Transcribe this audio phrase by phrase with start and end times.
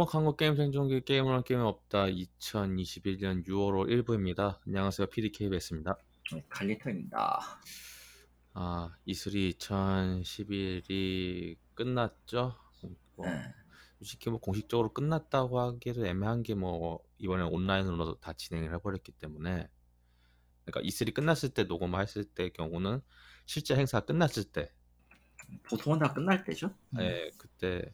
[0.00, 4.58] 제목 한국 게임 생존기 게임을 한 게임은 없다 2021년 6월 1부입니다.
[4.66, 5.94] 안녕하세요 PDKBS입니다.
[6.32, 7.38] 네, 칼리터입니다.
[8.54, 12.56] 아 E3 2011이 끝났죠?
[13.14, 13.52] 뭐, 네.
[13.98, 19.68] 솔직히 뭐 공식적으로 끝났다고 하기도 애매한 게 뭐 이번에 온라인으로 다 진행을 해버렸기 때문에
[20.64, 23.02] 그러니까 E3 끝났을 때 녹음했을 때 경우는
[23.44, 24.72] 실제 행사 끝났을 때
[25.68, 26.74] 보통은 다 끝날 때죠.
[27.00, 27.92] 예, 그때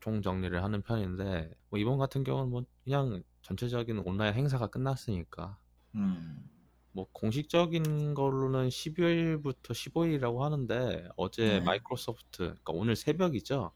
[0.00, 5.58] 총 정리를 하는 편인데 뭐 이번 같은 경우는 뭐 그냥 전체적인 온라인 행사가 끝났으니까
[5.94, 6.48] 음.
[6.92, 11.60] 뭐 공식적인 걸로는 12일부터 15일이라고 하는데 어제 네.
[11.60, 13.72] 마이크로소프트 그러니까 오늘 새벽이죠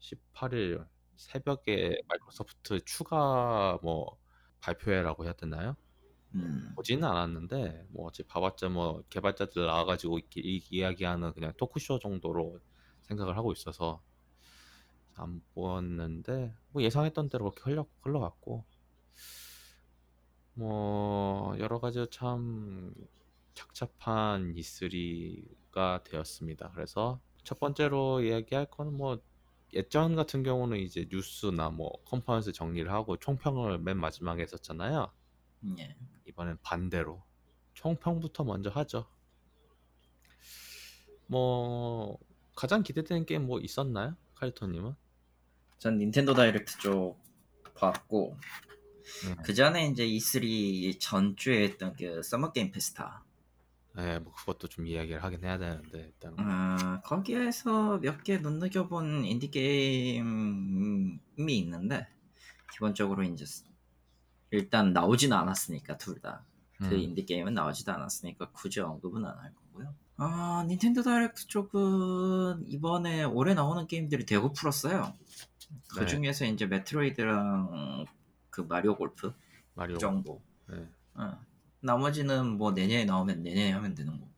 [0.00, 4.18] 18일 새벽에 마이크로소프트 추가 뭐
[4.60, 5.76] 발표회라고 해야 되나요?
[6.34, 6.72] 음.
[6.76, 12.60] 보지는 않았는데 뭐 어제 봐봤자 뭐 개발자들 나와가지고 이렇게 이- 이야기하는 그냥 토크쇼 정도로
[13.02, 14.02] 생각을 하고 있어서
[15.18, 18.64] 안 보았는데 뭐 예상했던 대로 그렇게 흘러 흘러갔고
[20.54, 22.94] 뭐 여러 가지 참
[23.54, 26.70] 착잡한 E3가 되었습니다.
[26.72, 29.20] 그래서 첫 번째로 이야기할 거는 뭐
[29.74, 35.12] 예전 같은 경우는 이제 뉴스나 뭐 컨퍼런스 정리를 하고 총평을 맨 마지막에 했었잖아요.
[35.78, 35.96] 예.
[36.26, 37.22] 이번엔 반대로
[37.74, 39.06] 총평부터 먼저 하죠.
[41.26, 42.18] 뭐
[42.56, 44.94] 가장 기대되는 게임 뭐 있었나요, 카리토님은?
[45.78, 47.18] 전 닌텐도 다이렉트 쪽
[47.74, 48.36] 봤고
[49.26, 49.34] 네.
[49.44, 53.24] 그 전에 이제 E3 전주에 했던 그 서머 게임 페스타.
[53.96, 59.50] 네, 뭐 그것도 좀 이야기를 하긴 해야 되는데 일단 아, 거기에서 몇 개 눈여겨본 인디
[59.50, 61.18] 게임이
[61.58, 62.06] 있는데
[62.72, 63.44] 기본적으로 이제
[64.50, 66.44] 일단 나오지는 않았으니까 둘 다.
[66.78, 69.94] 그 음, 인디 게임은 나오지도 않았으니까 굳이 언급은 안 할 거고요.
[70.16, 75.12] 아 닌텐도 다이렉트 쪽은 이번에 올해 나오는 게임들이 대거 풀었어요.
[75.92, 76.06] 그 네.
[76.06, 78.06] 중에서 이제 메트로이드랑
[78.50, 79.32] 그 마리오 골프
[79.74, 79.94] 마리오.
[79.94, 80.42] 그 정도.
[80.66, 80.88] 네.
[81.14, 81.38] 어.
[81.80, 84.28] 나머지는 뭐 내년에 나오면 내년에 하면 되는 거고.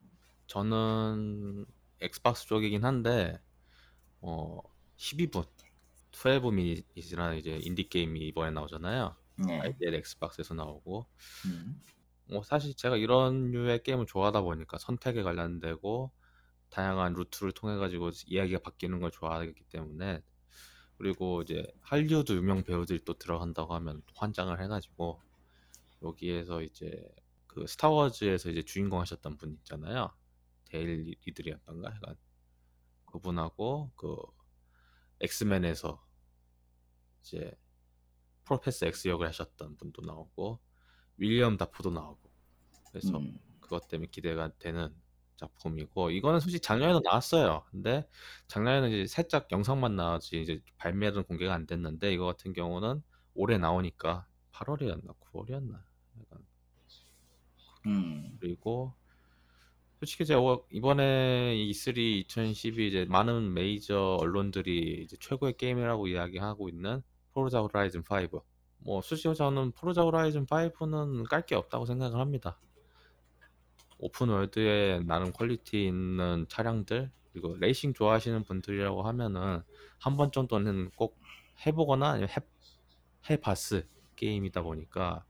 [0.47, 1.65] 저는
[2.01, 3.41] 엑스박스 쪽이긴 한데
[4.21, 4.61] 어
[4.97, 5.47] 12분
[6.13, 9.17] 12 Minute이라는 이제 인디 게임이 이번에 나오잖아요.
[9.47, 9.61] 네.
[9.61, 11.07] 아이디어 엑스박스에서 나오고
[11.47, 11.81] 음.
[12.27, 16.11] 뭐 사실 제가 이런 류의 게임을 좋아하다 보니까 선택에 관련되고
[16.69, 20.23] 다양한 루트를 통해 가지고 이야기가 바뀌는 걸 좋아하기 때문에
[21.01, 25.19] 그리고 이제 할리우드 유명 배우들이 또 들어간다고 하면 또 환장을 해가지고
[26.03, 27.11] 여기에서 이제
[27.47, 30.15] 그 스타워즈에서 이제 주인공 하셨던 분 있잖아요.
[30.67, 31.91] 데이지 리들리였던가?
[31.95, 32.17] 약간
[33.07, 34.15] 그분하고 그
[35.21, 36.07] 엑스맨에서
[37.23, 37.59] 이제
[38.45, 40.61] 프로페서 엑스 역을 하셨던 분도 나오고
[41.17, 42.31] 윌렘 대포도 나오고.
[42.91, 43.41] 그래서 음.
[43.59, 44.95] 그것 때문에 기대가 되는
[45.41, 47.65] 작품이고 이거는 솔직히 작년에도 나왔어요.
[47.71, 48.07] 근데
[48.49, 53.03] 작년에는 이제 살짝 영상만 나왔지 이제 발매는 공개가 안 됐는데 이거 같은 경우는
[53.35, 55.81] 올해 나오니까 8월이었나 9월이었나
[56.21, 56.45] 약간
[57.87, 58.37] 음.
[58.41, 58.95] 그리고
[59.99, 60.41] 솔직히 제가
[60.71, 67.03] 이번에 E3 2021 이제 많은 메이저 언론들이 이제 최고의 게임이라고 이야기하고 있는
[67.33, 68.03] 포르자 호라이즌
[68.33, 68.43] 5.
[68.79, 72.59] 뭐 솔직히 저는 포르자 호라이즌 5는 깔 게 없다고 생각을 합니다.
[74.01, 79.63] open world에 나름 퀄리티 있는 차량들 그리고 레이싱 좋아하시는 분들이라고 하면은
[79.99, 81.19] 한 번 정도는 꼭
[81.67, 82.37] 해보거나 아니면 해,
[83.31, 85.25] 해봤을 게임이다 보니까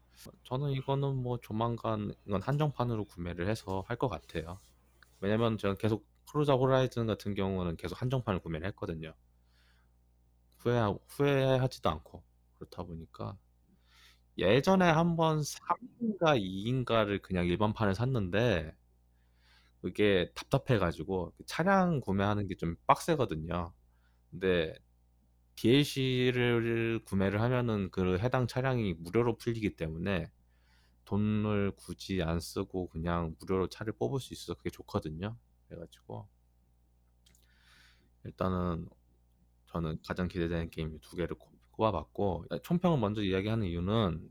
[0.45, 4.59] 저는 이거는 뭐 조만간 이건 한정판으로 구매를 해서 할 것 같아요.
[5.21, 9.15] 왜냐면 저는 계속 포르자 호라이즌 같은 경우는 계속 한정판을 구매를 했거든요.
[10.59, 10.79] 후회
[11.09, 12.23] 후회하지도 않고
[12.59, 13.37] 그렇다 보니까
[14.41, 18.75] 예전에 한번 3인가 2인가를 그냥 일반판을 샀는데
[19.81, 23.73] 그게 답답해가지고 차량 구매하는 게 좀 빡세거든요.
[24.31, 24.75] 근데
[25.57, 30.31] DLC를 구매를 하면은 그 해당 차량이 무료로 풀리기 때문에
[31.07, 35.37] 돈을 굳이 안 쓰고 그냥 무료로 차를 뽑을 수 있어서 그게 좋거든요.
[35.69, 36.29] 그래가지고
[38.25, 38.89] 일단은
[39.67, 41.37] 저는 가장 기대되는 게임 두 개를
[41.89, 44.29] 꼽- 꼽아봤고 총평을 먼저 이야기하는 이유는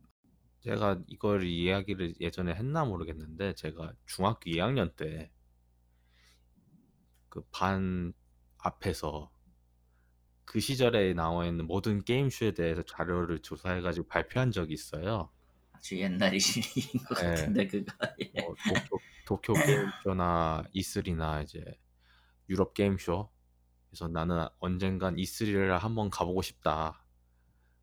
[0.61, 5.31] 제가 이걸 이야기를 예전에 했나 모르겠는데 제가 중학교 2학년 때
[7.29, 8.13] 그 반
[8.59, 9.31] 앞에서
[10.45, 15.31] 그 시절에 나와 있는 모든 게임쇼에 대해서 자료를 조사해가지고 발표한 적이 있어요.
[15.71, 17.23] 아주 옛날 일인 것 네.
[17.23, 17.93] 같은데 그거.
[18.21, 18.31] 예.
[18.41, 21.63] 뭐 도쿄, 도쿄 게임쇼나 E3나 이제
[22.49, 23.31] 유럽 게임쇼.
[23.89, 27.05] 그래서 나는 언젠간 E3를 한번 가보고 싶다.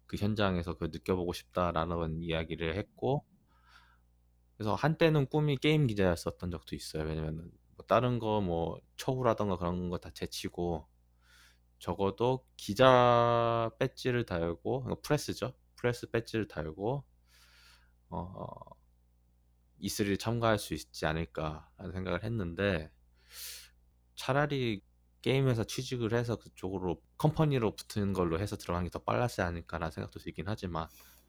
[0.07, 3.25] 그 현장에서 그 느껴보고 싶다라는 이야기를 했고,
[4.57, 7.05] 그래서 한때는 꿈이 게임 기자였었던 적도 있어요.
[7.05, 10.87] 왜냐면은 뭐 다른 거 뭐 처우라던가 그런 거 다 제치고
[11.81, 15.55] 적어도 기자 배지를 달고 그러니까 프레스죠.
[15.77, 17.05] 프레스 배지를 달고
[18.11, 18.77] 어,
[19.81, 22.93] E3를 참가할 수 있지 않을까라는 생각을 했는데
[24.15, 24.83] 차라리
[25.27, 30.21] 게임 회사 취직을 해서 그쪽으로 company로 붙는 걸로 해서 들어가는 게 더 빨랐지 않을까라는 생각도
[30.21, 30.87] 들긴 하지만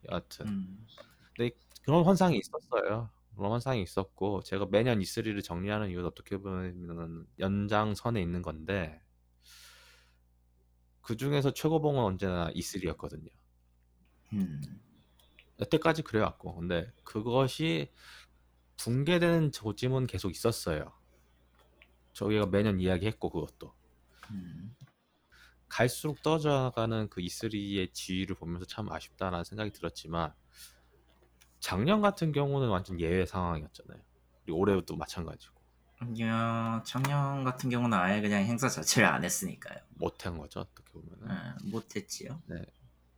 [0.08, 0.88] 여하튼 음.
[1.36, 3.10] 근데 그런 환상이 있었어요.
[3.36, 9.02] 그런 환상이 있었고 제가 매년 E3를 정리하는 이유도 어떻게 보면 연장선에 있는 건데
[11.02, 13.32] 그 중에서 최고봉은 언제나 E3였거든요.
[14.34, 14.62] 음.
[15.60, 17.92] 여태까지 그래왔고 근데 그것이
[18.78, 20.94] 붕괴되는 조짐은 계속 있었어요.
[22.14, 23.77] 저희가 매년 이야기했고 그것도
[24.32, 24.76] 음.
[25.70, 30.34] 갈수록 떨어져가는 그 E3의 지위를 보면서 참 아쉽다라는 생각이 들었지만
[31.60, 34.00] 작년 같은 경우는 완전 예외 상황이었잖아요.
[34.44, 35.56] 그리고 올해도 마찬가지고
[36.22, 39.80] 야, 작년 같은 경우는 아예 그냥 행사 자체를 안 했으니까요.
[39.96, 42.40] 못한 거죠 어떻게 보면은 예, 못했지요.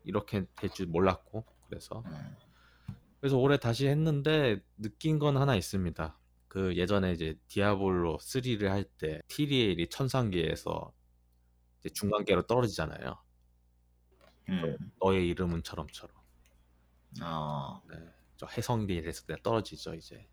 [0.05, 2.93] 이렇게 될 줄 몰랐고 그래서 예.
[3.19, 6.17] 그래서 올해 다시 했는데 느낀 건 하나 있습니다.
[6.47, 10.93] 그 예전에 이제 디아블로 3를 할 때 티리엘이 천상계에서
[11.79, 13.17] 이제 중간계로 떨어지잖아요.
[14.49, 14.91] 음.
[15.01, 16.15] 너의 이름은 처럼처럼.
[17.21, 17.81] 어.
[17.89, 17.97] 네.
[18.37, 20.27] 저 해성계에서 내가 떨어지죠 이제.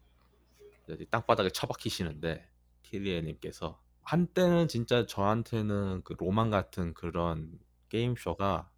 [0.89, 2.49] 이제 땅바닥에 처박히시는데
[2.83, 7.59] 티리엘님께서 한때는 진짜 저한테는 그 로망 같은 그런
[7.89, 8.71] 게임 쇼가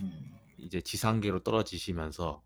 [0.00, 0.38] 음.
[0.56, 2.42] 이제 지상계로 떨어지시면서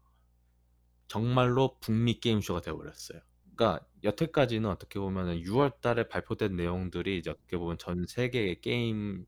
[1.06, 3.20] 정말로 북미 게임 쇼가 되어버렸어요.
[3.56, 9.26] 그러니까 여태까지는 어떻게 보면 6월 달에 발표된 내용들이 이제 어떻게 보면 전 세계의 게임을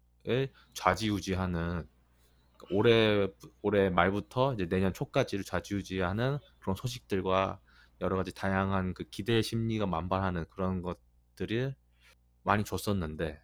[0.74, 1.88] 좌지우지하는
[2.70, 3.28] 올해
[3.62, 7.60] 올해 말부터 이제 내년 초까지를 좌지우지하는 그런 소식들과
[8.00, 11.74] 여러 가지 다양한 그 기대 심리가 만발하는 그런 것들을
[12.42, 13.40] 많이 줬었는데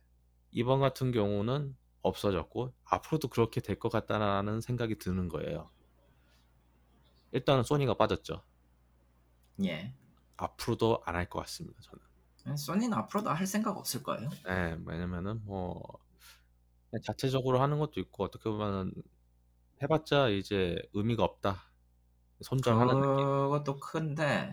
[0.53, 5.71] 이번 같은 경우는 없어졌고 앞으로도 그렇게 될 것 같다라는 생각이 드는 거예요.
[7.33, 8.43] 일단은 소니가 빠졌죠.
[9.65, 9.95] 예.
[10.37, 11.81] 앞으로도 안 할 것 같습니다.
[11.83, 12.57] 저는.
[12.57, 14.29] 소니는 앞으로도 할 생각 없을 거예요.
[14.47, 15.83] 네, 왜냐면은 뭐
[17.03, 18.93] 자체적으로 하는 것도 있고 어떻게 보면은
[19.83, 21.71] 해봤자 이제 의미가 없다.
[22.43, 23.01] 손절하는.
[23.01, 24.53] 그것도 큰데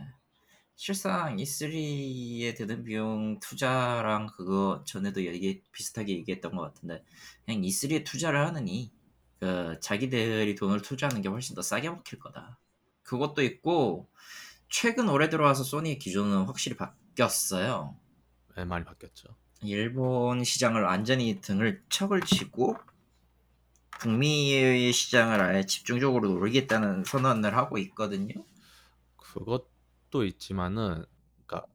[0.75, 7.03] 실상 E3에 드는 비용 투자랑 그거 전에도 얘기 비슷하게 얘기했던 것 같은데
[7.45, 8.91] 그냥 E3에 투자를 하느니
[9.39, 12.57] 그 자기들이 돈을 투자하는 게 훨씬 더 싸게 먹힐 거다.
[13.03, 14.09] 그것도 있고
[14.71, 17.95] 최근 올해 들어와서 소니의 기조는 확실히 바뀌었어요.
[18.55, 19.35] 네, 많이 바뀌었죠.
[19.63, 22.75] 일본 시장을 완전히 등을 척을 치고
[24.01, 28.33] 북미 시장을 아예 집중적으로 노리겠다는 선언을 하고 있거든요.
[29.17, 31.05] 그것도 있지만은
[31.45, 31.67] 그러니까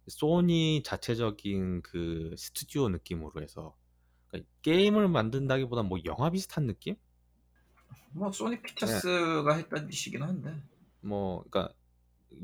[0.09, 3.77] 소니 자체적인 그 스튜디오 느낌으로 해서
[4.29, 6.97] 그러니까 게임을 만든다기보다 뭐 영화 비슷한 느낌?
[8.13, 10.63] 뭐 소니 피처스가 했던 짓이긴 한데
[11.01, 11.75] 뭐 그러니까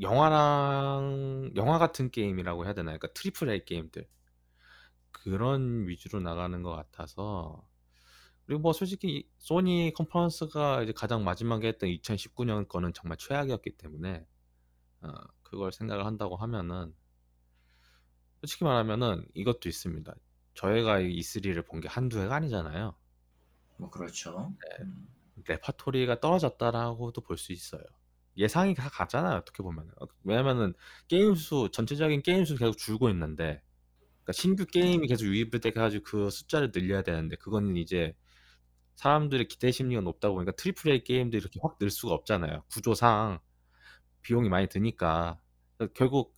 [0.01, 2.91] 영화랑 영화 같은 게임이라고 해야 되나?
[2.91, 4.07] 그러니까 triple A 게임들
[5.11, 7.67] 그런 위주로 나가는 것 같아서
[8.45, 14.25] 그리고 뭐 솔직히 이 소니 컨퍼런스가 이제 가장 마지막에 했던 2019년 거는 정말 최악이었기 때문에
[15.01, 15.13] 어,
[15.43, 16.95] 그걸 생각을 한다고 하면은
[18.41, 20.13] 솔직히 말하면은 이것도 있습니다.
[20.55, 22.95] 저희가 이 E3를 본 게 한두 해가 아니잖아요.
[23.77, 24.53] 뭐 그렇죠.
[24.61, 24.83] 네.
[24.83, 25.07] 음.
[25.47, 27.81] 레파토리가 떨어졌다라고도 볼 수 있어요.
[28.37, 29.37] 예상이 다 같잖아요.
[29.37, 29.89] 어떻게 보면
[30.23, 30.73] 왜냐면은
[31.07, 33.63] 게임 수 전체적인 게임 수 계속 줄고 있는데
[34.23, 38.15] 그러니까 신규 게임이 계속 유입이 돼가지고 그 숫자를 늘려야 되는데 그거는 이제
[38.95, 42.63] 사람들의 기대 심리가 높다 보니까 triple A 게임들이 이렇게 확 늘 수가 없잖아요.
[42.71, 43.39] 구조상
[44.21, 45.39] 비용이 많이 드니까
[45.77, 46.35] 그래서 결국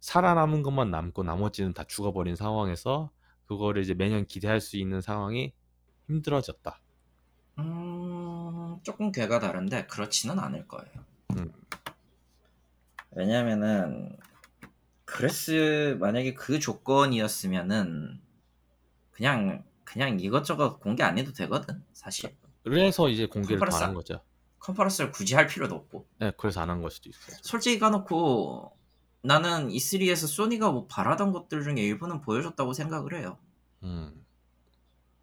[0.00, 3.10] 살아남은 것만 남고 나머지는 다 죽어버린 상황에서
[3.46, 5.54] 그거를 이제 매년 기대할 수 있는 상황이
[6.08, 6.80] 힘들어졌다.
[7.58, 10.92] 음, 조금 괴가 다른데 그렇지는 않을 거예요.
[11.36, 11.52] 음.
[13.12, 14.16] 왜냐면은
[15.04, 18.20] 그레스 만약에 그 조건이었으면은
[19.10, 24.20] 그냥 그냥 이것저것 공개 안 해도 되거든 사실 그래서 이제 공개를 더 컨퍼런스 안한 거죠.
[24.58, 27.36] 컨퍼런스를 굳이 할 필요도 없고 네, 그래서 안 한 걸 수도 있어요.
[27.42, 28.76] 솔직히 까놓고
[29.22, 33.38] 나는 E3에서 소니가 뭐 바라던 것들 중에 일부는 보여줬다고 생각을 해요.
[33.84, 34.24] 음,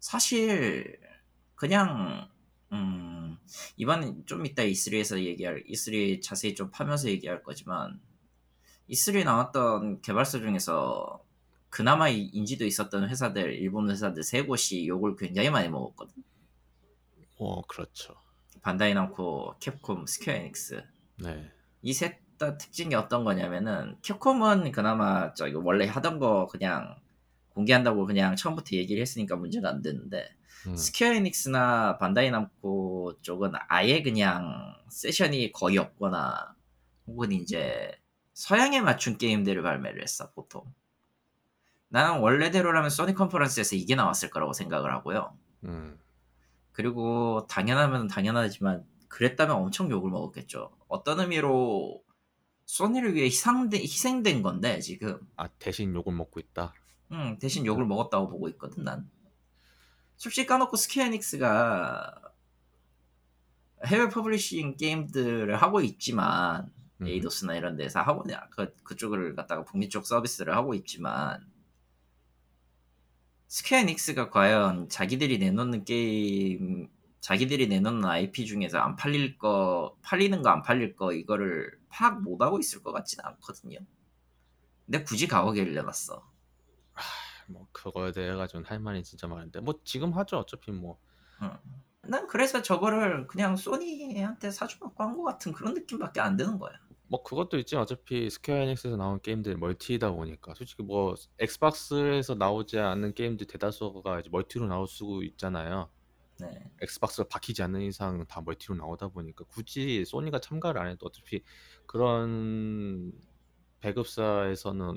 [0.00, 0.98] 사실
[1.54, 2.28] 그냥
[2.72, 3.38] 음,
[3.76, 8.00] 이번 좀 이따 E3에서 얘기할 E3 자세히 좀 파면서 얘기할 거지만
[8.90, 11.22] E3에 나왔던 개발사 중에서
[11.70, 16.14] 그나마 이- 인지도 있었던 회사들 일본 회사들 세 곳이 욕을 굉장히 많이 먹었거든.
[17.38, 18.14] 뭐 그렇죠.
[18.62, 20.82] 반다이 남코, 캡콤, 스퀘어 에닉스
[21.22, 21.50] 네,
[21.82, 26.96] 이 셋 다 특징이 어떤 거냐면은 캡콤은 그나마 저기 원래 하던 거 그냥
[27.50, 30.34] 공개한다고 그냥 처음부터 얘기를 했으니까 문제가 안 되는데
[30.66, 30.76] 음.
[30.76, 36.54] 스퀘어 에닉스나 반다이 남코 쪽은 아예 그냥 세션이 거의 없거나
[37.06, 37.98] 혹은 이제
[38.32, 40.64] 서양에 맞춘 게임들을 발매를 했어 보통
[41.88, 45.98] 나는 원래대로라면 소니 컨퍼런스에서 이게 나왔을 거라고 생각을 하고요 음.
[46.72, 52.02] 그리고 당연하면 당연하지만 그랬다면 엄청 욕을 먹었겠죠 어떤 의미로
[52.66, 56.74] 소니를 위해 희생된, 희생된 건데 지금 아 대신 욕을 먹고 있다.
[57.12, 59.08] 음, 대신 욕을 먹었다고 보고 있거든 난
[60.16, 62.14] 솔직히 까놓고 스퀘어 에닉스가
[63.86, 67.06] 해외 publishing 게임들을 하고 있지만 음.
[67.06, 71.46] 에이도스나 이런 데서 하고 그 그쪽을 갖다가 북미 쪽 서비스를 하고 있지만
[73.48, 76.88] 스퀘어 에닉스가 과연 자기들이 내놓는 게임
[77.20, 82.42] 자기들이 내놓는 IP 중에서 안 팔릴 거 팔리는 거 안 팔릴 거 이거를 파악 못
[82.42, 83.78] 하고 있을 것 같지는 않거든요.
[84.86, 86.33] 근데 굳이 가오게를 내놨어.
[87.48, 92.62] 뭐 그거에 대해 가지고는 할 말이 진짜 많은데 뭐 지금 하죠 어차피 뭐 난 그래서
[92.62, 96.72] 저거를 그냥 소니한테 사주고 한 것 같은 그런 느낌밖에 안 드는 거야.
[97.08, 103.14] 뭐 그것도 있지만 어차피 스퀘어 에닉스에서 나온 게임들이 멀티이다 보니까 솔직히 뭐 엑스박스에서 나오지 않는
[103.14, 105.90] 게임들 대다수가 이제 멀티로 나올 수 있잖아요.
[106.40, 106.48] 네.
[106.82, 111.42] 엑스박스가 박히지 않는 이상 다 멀티로 나오다 보니까 굳이 소니가 참가를 안 해도 어차피
[111.86, 113.12] 그런
[113.80, 114.96] 배급사에서는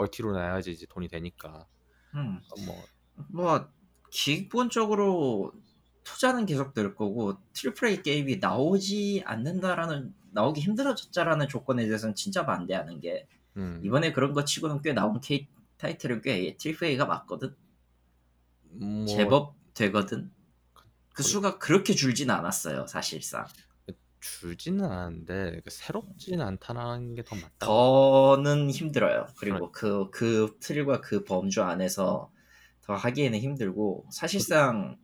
[0.00, 1.66] 멀티로 나야지 이제 돈이 되니까
[2.14, 2.40] 음.
[2.66, 3.68] 뭐 뭐
[4.10, 5.52] 기본적으로
[6.04, 13.00] 투자는 계속 될 거고 triple A 게임이 나오지 않는다라는 나오기 힘들어졌다라는 조건에 대해서는 진짜 반대하는
[13.00, 17.54] 게 음, 이번에 그런 거 치고는 꽤 나온 K 타이틀은 꽤 triple A가 맞거든.
[18.72, 20.30] 뭐 제법 되거든.
[21.12, 23.46] 그 수가 그렇게 줄진 않았어요, 사실상.
[24.20, 27.50] 줄지는 않았는데 그 새롭지는 않다는 게 더 맞다.
[27.58, 29.26] 더는 힘들어요.
[29.38, 32.30] 그리고 그, 그 틀과 그 범주 안에서
[32.82, 34.98] 더 하기에는 힘들고, 사실상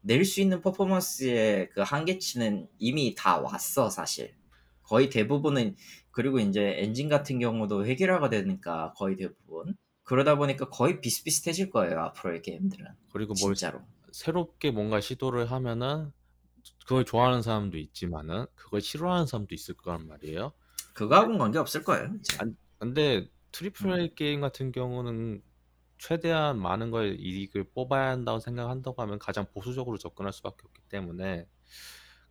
[0.00, 4.34] 낼 수 있는 퍼포먼스의 그 한계치는 이미 다 왔어, 사실.
[4.82, 5.76] 거의 대부분은,
[6.12, 9.74] 그리고 이제 엔진 같은 경우도 해결화가 되니까 거의 대부분.
[10.04, 12.86] 그러다 보니까 거의 비슷비슷해질 거예요, 앞으로의 게임들은.
[13.12, 13.80] 그리고 뭘 진짜로.
[14.12, 16.12] 새롭게 뭔가 시도를 하면은
[16.86, 20.52] 그걸 좋아하는 사람도 있지만은 그걸 싫어하는 사람도 있을 거란 말이에요.
[20.94, 22.12] 그거하고는 관계 없을 거예요.
[22.20, 22.38] 이제.
[22.78, 25.42] 근데 triple A 게임 같은 경우는
[25.98, 31.48] 최대한 많은 걸 이익을 뽑아야 한다고 생각한다고 하면 가장 보수적으로 접근할 수밖에 없기 때문에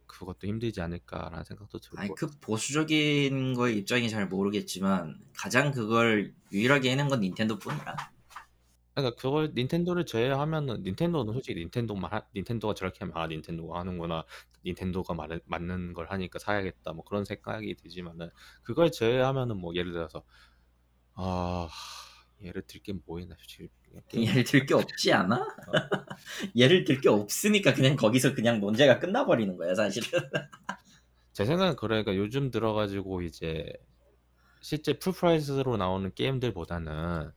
[0.05, 6.91] 그것도 힘들지 않을까라는 생각도 들고 아니 그 보수적인 거의 입장이 잘 모르겠지만 가장 그걸 유일하게
[6.91, 8.14] 해낸 건 닌텐도뿐이라.
[8.95, 14.25] 그러니까 그걸 닌텐도를 제외하면은 닌텐도는 솔직히 닌텐도만 하- 닌텐도가 저렇게 하면 아 닌텐도가 하는구나
[14.65, 18.29] 닌텐도가 말, 맞는 걸 하니까 사야겠다 뭐 그런 생각이 들지만은
[18.63, 20.23] 그걸 제외하면은 뭐 예를 들어서
[21.15, 21.69] 아
[22.41, 23.69] 예를 들 게 뭐 있나 솔직히
[24.15, 25.45] 예를 들게 없지 않아?
[26.55, 30.19] 예를 들 게 없으니까 그냥 거기서 그냥 논제가 끝나버리는 거야 사실은.
[31.33, 33.71] 제 생각은 그러니까 요즘 들어 가지고 이제
[34.61, 37.31] 실제 full price로 나오는 게임들보다는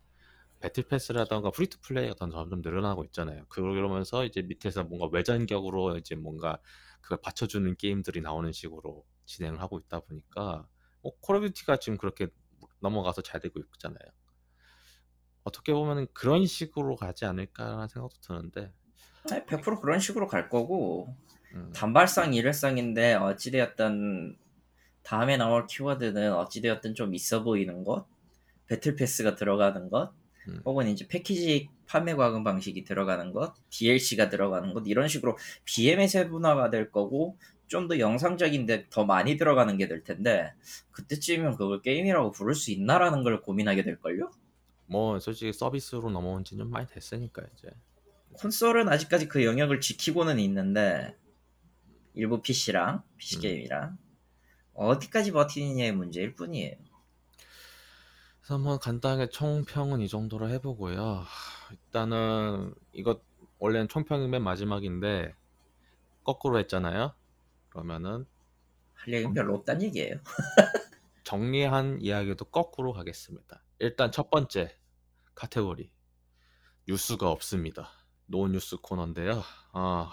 [0.60, 3.44] battle pass라던가 free to play가 더 점점 늘어나고 있잖아요.
[3.48, 6.58] 그러면서 이제 밑에서 뭔가 외전격으로 이제 뭔가
[7.00, 10.66] 그걸 받쳐주는 게임들이 나오는 식으로 진행을 하고 있다 보니까
[11.02, 12.28] 뭐 콜 오브 듀티가 지금 그렇게
[12.80, 13.98] 넘어가서 잘 되고 있잖아요.
[15.44, 18.72] 어떻게 보면 그런 식으로 가지 않을까라는 생각도 드는데
[19.30, 21.14] 아니, 100% 그런 식으로 갈 거고
[21.54, 24.36] 음, 단발상 일회상인데 어찌되었든
[25.02, 28.06] 다음에 나올 키워드는 어찌되었든 좀 있어 보이는 것,
[28.66, 30.12] 배틀 패스가 들어가는 것,
[30.48, 30.60] 음.
[30.64, 36.70] 혹은 이제 패키지 판매 과금 방식이 들어가는 것, DLC가 들어가는 것 이런 식으로 BM의 세분화가
[36.70, 37.38] 될 거고
[37.68, 40.54] 좀 더 영상적인데 더 많이 들어가는 게 될 텐데
[40.92, 44.30] 그때쯤이면 그걸 게임이라고 부를 수 있나라는 걸 고민하게 될 걸요.
[44.86, 47.68] 뭐 솔직히 서비스로 넘어온 지 좀 많이 됐으니까 이제
[48.34, 51.14] 콘솔은 아직까지 그 영역을 지키고는 있는데
[52.14, 53.40] 일부 PC랑 PC 음.
[53.42, 53.98] 게임이랑
[54.74, 56.74] 어디까지 버티느냐의 문제일 뿐이에요.
[58.48, 61.22] 그래서 한번 간단하게 총평은 이 정도로 해보고요.
[61.70, 63.20] 일단은 이거
[63.58, 65.34] 원래는 총평이 맨 마지막인데
[66.24, 67.12] 거꾸로 했잖아요.
[67.68, 68.24] 그러면은
[68.94, 70.14] 할 얘기는 별로 없단 얘기예요.
[71.24, 73.62] 정리한 이야기도 거꾸로 가겠습니다.
[73.80, 74.74] 일단 첫 번째
[75.34, 75.90] 카테고리
[76.88, 77.90] 뉴스가 없습니다.
[78.24, 79.42] no news 코너인데요.
[79.72, 80.10] 아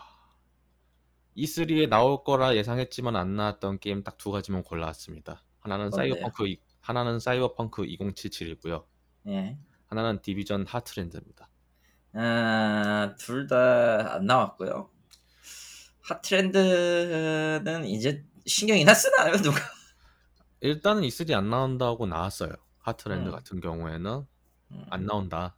[1.38, 5.42] E3에 나올 거라 예상했지만 안 나왔던 게임 딱 두 가지만 골라왔습니다.
[5.62, 5.89] 하나는?
[5.92, 8.86] 사이버펑크 이- 하나는 사이버펑크 2077이고요.
[9.27, 9.58] 예.
[9.88, 11.50] 하나는 디비전 하트랜드입니다.
[12.13, 14.89] 아, 둘 다 안 나왔고요.
[16.01, 19.58] 하트랜드는 이제 신경이나 쓰나요 누가?
[20.62, 22.51] 일단은 E3 안 나온다고 나왔어요.
[22.80, 23.32] 하트랜드 음.
[23.32, 24.25] 같은 경우에는
[24.72, 24.86] 음.
[24.92, 25.56] 안 나온다.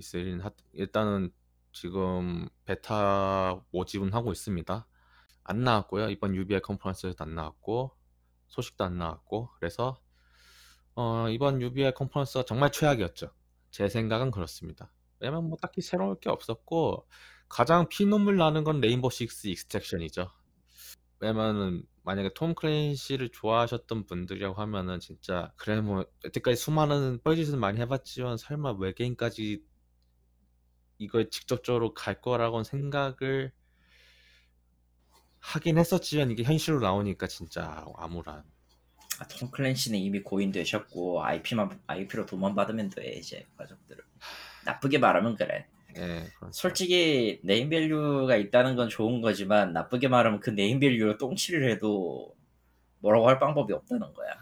[0.00, 1.30] E3는 하, 일단은
[1.72, 4.86] 지금 베타 모집은 하고 있습니다.
[5.44, 6.10] 안 나왔고요.
[6.10, 7.92] 이번 UBI 컨퍼런스에도 안 나왔고
[8.48, 9.96] 소식도 안 나왔고 그래서
[10.96, 13.30] 어, 이번 UBI 컨퍼런스가 정말 최악이었죠.
[13.70, 14.90] 제 생각은 그렇습니다.
[15.18, 17.06] 왜냐면 뭐 딱히 새로울 게 없었고
[17.48, 20.30] 가장 피눈물 나는 건 레인보우 식스 익스트랙션이죠.
[21.18, 28.36] 왜냐면은 만약에 톰 클랜시를 좋아하셨던 분들이라고 하면은 진짜 그래 뭐 여태까지 수많은 뻘짓을 많이 해봤지만
[28.36, 29.64] 설마 외계인까지
[30.98, 33.52] 이걸 직접적으로 갈 거라고는 생각을
[35.40, 38.44] 하긴 했었지만 이게 현실로 나오니까 진짜 암울한
[39.20, 44.02] 아, 톰 클랜시는 이미 고인 되셨고 IP만 IP로 돈만 받으면 돼 이제 가족들은
[44.64, 45.66] 나쁘게 말하면 그래.
[45.96, 51.70] 예, 그런 솔직히 name value가 있다는 건 좋은 거지만 나쁘게 말하면 그 name value로 똥칠을
[51.70, 52.34] 해도
[52.98, 54.32] 뭐라고 할 방법이 없다는 거야.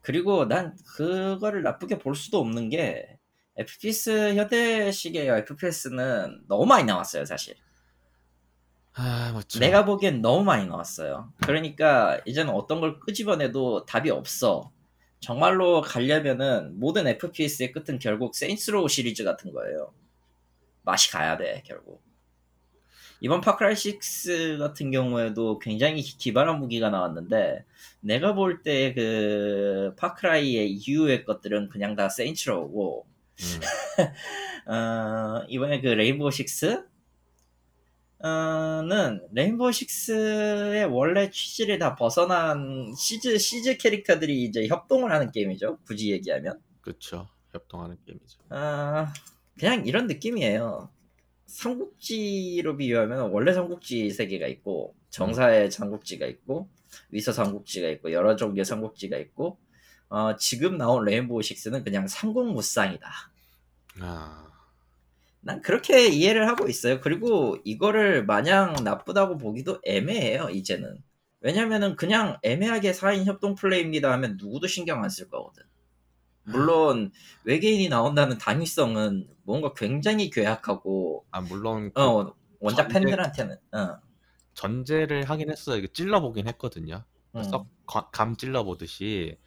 [0.00, 3.18] 그리고 난 그거를 나쁘게 볼 수도 없는 게
[3.56, 7.56] FPS 현대식의 FPS는 너무 많이 나왔어요 사실.
[9.00, 9.60] 아, 맞죠.
[9.60, 11.32] 내가 보기엔 너무 많이 나왔어요.
[11.44, 14.72] 그러니까 이제는 어떤 걸 끄집어내도 답이 없어.
[15.20, 19.92] 정말로 가려면은 모든 FPS의 끝은 결국 세인스로우 시리즈 같은 거예요.
[20.82, 22.02] 맛이 가야 돼 결국.
[23.20, 27.64] 이번 파크라이 6 같은 경우에도 굉장히 기발한 무기가 나왔는데
[28.00, 33.06] 내가 볼 때 그 파크라이의 이후의 것들은 그냥 다 세인츠로우고
[33.40, 33.60] 음,
[34.72, 36.48] 어, 이번에 그 레인보우 6
[38.20, 45.78] 는 레인보우 식스의 원래 취지를 다 벗어난 시즈 시즈 캐릭터들이 이제 협동을 하는 게임이죠.
[45.86, 47.28] 굳이 얘기하면 그렇죠.
[47.52, 48.40] 협동하는 게임이죠.
[48.48, 49.12] 아
[49.58, 50.90] 그냥 이런 느낌이에요.
[51.46, 56.68] 삼국지로 비유하면 원래 삼국지 세계가 있고 정사의 삼국지가 있고
[57.10, 59.58] 위서 삼국지가 있고 여러 종류의 삼국지가 있고
[60.08, 63.10] 어, 지금 나온 레인보우 식스는 그냥 삼국무쌍이다.
[64.00, 64.47] 아,
[65.48, 67.00] 난 그렇게 이해를 하고 있어요.
[67.00, 70.98] 그리고 이거를 마냥 나쁘다고 보기도 애매해요, 이제는.
[71.40, 75.62] 왜냐면은 그냥 애매하게 4인 협동 플레이입니다 하면 누구도 신경 안 쓸 거거든.
[76.44, 77.12] 물론
[77.44, 83.98] 외계인이 나온다는 당위성은 뭔가 굉장히 괴악하고 아 물론 그 어 원작 전제- 팬들한테는 어,
[84.54, 85.86] 전제를 하긴 했어요.
[85.86, 87.04] 찔러보긴 했거든요.
[87.36, 87.42] 음.
[87.44, 89.38] 썩 가- 감 찔러보듯이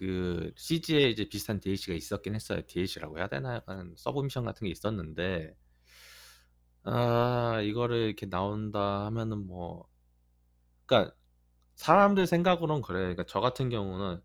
[0.00, 2.62] 그 시즈에 이제 비슷한 DLC가 있었긴 했어요.
[2.66, 3.56] DLC라고 해야 되나?
[3.56, 5.54] 약간 sub mission 같은 게 있었는데
[6.84, 9.86] 아 이거를 이렇게 나온다 하면은 뭐
[10.86, 11.14] 그러니까
[11.76, 13.00] 사람들 생각으로는 그래.
[13.00, 14.22] 그러니까 저 같은 경우는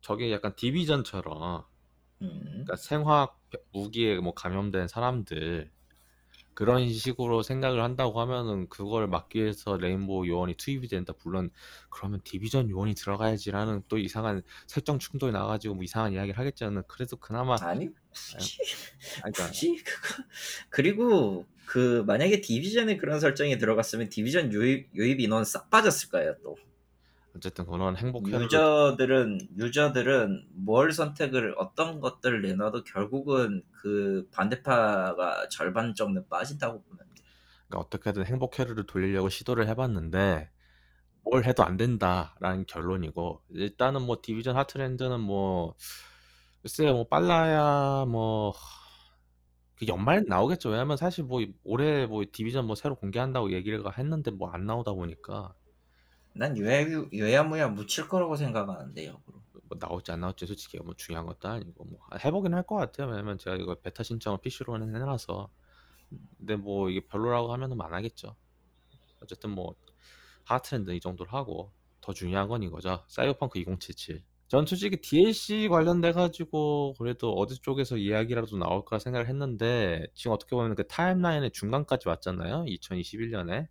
[0.00, 1.64] 저게 약간 디비전처럼
[2.22, 2.40] 음.
[2.44, 3.40] 그러니까 생화학
[3.72, 5.70] 무기에 뭐 감염된 사람들
[6.54, 11.12] 그런 식으로 생각을 한다고 하면은 그걸 막기 위해서 레인보우 요원이 투입이 된다.
[11.22, 11.50] 물론
[11.90, 17.56] 그러면 디비전 요원이 들어가야지라는 또 이상한 설정 충돌이 나가지고 뭐 이상한 이야기를 하겠지만 그래도 그나마
[17.60, 18.58] 아니 굳이
[19.22, 20.24] 아니, 그러니까 굳이 그거
[20.70, 26.56] 그리고 그 만약에 디비전에 그런 설정이 들어갔으면 디비전 유입 유입 인원 싹 빠졌을 거예요 또.
[27.36, 36.26] 어쨌든 그런 행복해를 유저들은 유저들은 뭘 선택을 어떤 것들을 내놔도 결국은 그 반대파가 절반 정도
[36.28, 37.22] 빠진다고 보면 돼.
[37.68, 40.50] 그러니까 어떻게든 행복 회로를 돌리려고 시도를 해봤는데
[41.24, 45.74] 뭘 해도 안 된다라는 결론이고 일단은 뭐 디비전 하트랜드는 뭐
[46.62, 48.54] 글쎄요 뭐 빨라야 뭐
[49.76, 54.50] 그 연말에 나오겠죠 왜냐면 사실 뭐 올해 뭐 디비전 뭐 새로 공개한다고 얘기를 했는데 뭐
[54.52, 55.54] 안 나오다 보니까
[56.34, 59.42] 난 유야 유야무야 묻힐 거라고 생각하는데 역으로.
[59.68, 63.08] 뭐 나올지 안 나올지 솔직히 뭐 중요한 것도 아니고 뭐 해보긴 할 것 같아요.
[63.08, 65.48] 왜냐면 제가 이거 베타 신청을 PC로는 해놔서.
[66.38, 68.36] 근데 뭐 이게 별로라고 하면은 안 하겠죠.
[69.22, 69.74] 어쨌든 뭐
[70.44, 73.04] 하트랜드 이 정도로 하고 더 중요한 건 이거죠.
[73.08, 80.06] 사이버펑크 2077 전 솔직히 DLC 관련돼 가지고 그래도 어디 쪽에서 이야기라도 나올 거라 생각을 했는데
[80.14, 82.64] 지금 어떻게 보면 그 타임라인의 중간까지 왔잖아요.
[82.66, 83.68] 2021년에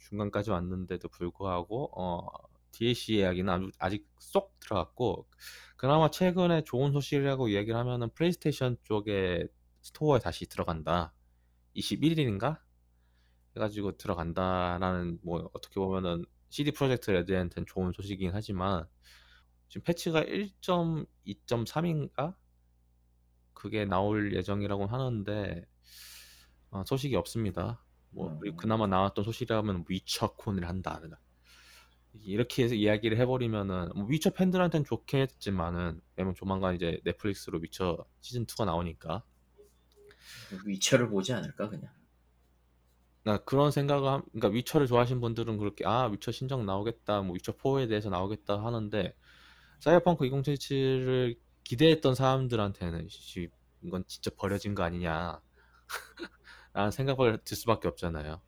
[0.00, 2.26] 중간까지 왔는데도 불구하고 어
[2.72, 5.26] DLC 이야기는 아직 쏙 들어갔고
[5.76, 9.46] 그나마 최근에 좋은 소식이라고 이야기를 하면은 플레이스테이션 쪽에
[9.82, 11.12] 스토어에 다시 들어간다.
[11.76, 12.60] 21일인가?
[13.56, 18.86] 해가지고 들어간다라는 뭐 어떻게 보면은 CD 프로젝트 레드한테는 좋은 소식이긴 하지만
[19.68, 22.34] 지금 패치가 1.2.3인가?
[23.54, 25.66] 그게 나올 예정이라고 하는데
[26.70, 27.82] 어, 소식이 없습니다.
[28.10, 28.58] 뭐 그리고 음.
[28.58, 31.00] 그나마 나왔던 소식이라면 위쳐콘을 한다.
[32.22, 38.64] 이렇게 해서 이야기를 해버리면은 뭐 위쳐 팬들한테는 좋겠지만은 왜냐면 조만간 이제 넷플릭스로 위쳐 시즌 2가
[38.64, 39.22] 나오니까
[40.66, 41.92] 위쳐를 보지 않을까 그냥.
[43.22, 47.52] 나 그런 생각을 함, 그러니까 위쳐를 좋아하시는 분들은 그렇게 아 위쳐 신작 나오겠다 뭐 위쳐
[47.52, 49.14] 4에 대해서 나오겠다 하는데
[49.80, 53.48] 사이버펑크 2077을 기대했던 사람들한테는 씨,
[53.82, 55.40] 이건 진짜 버려진 거 아니냐
[56.72, 58.40] 라는 생각을 들 수밖에 없잖아요.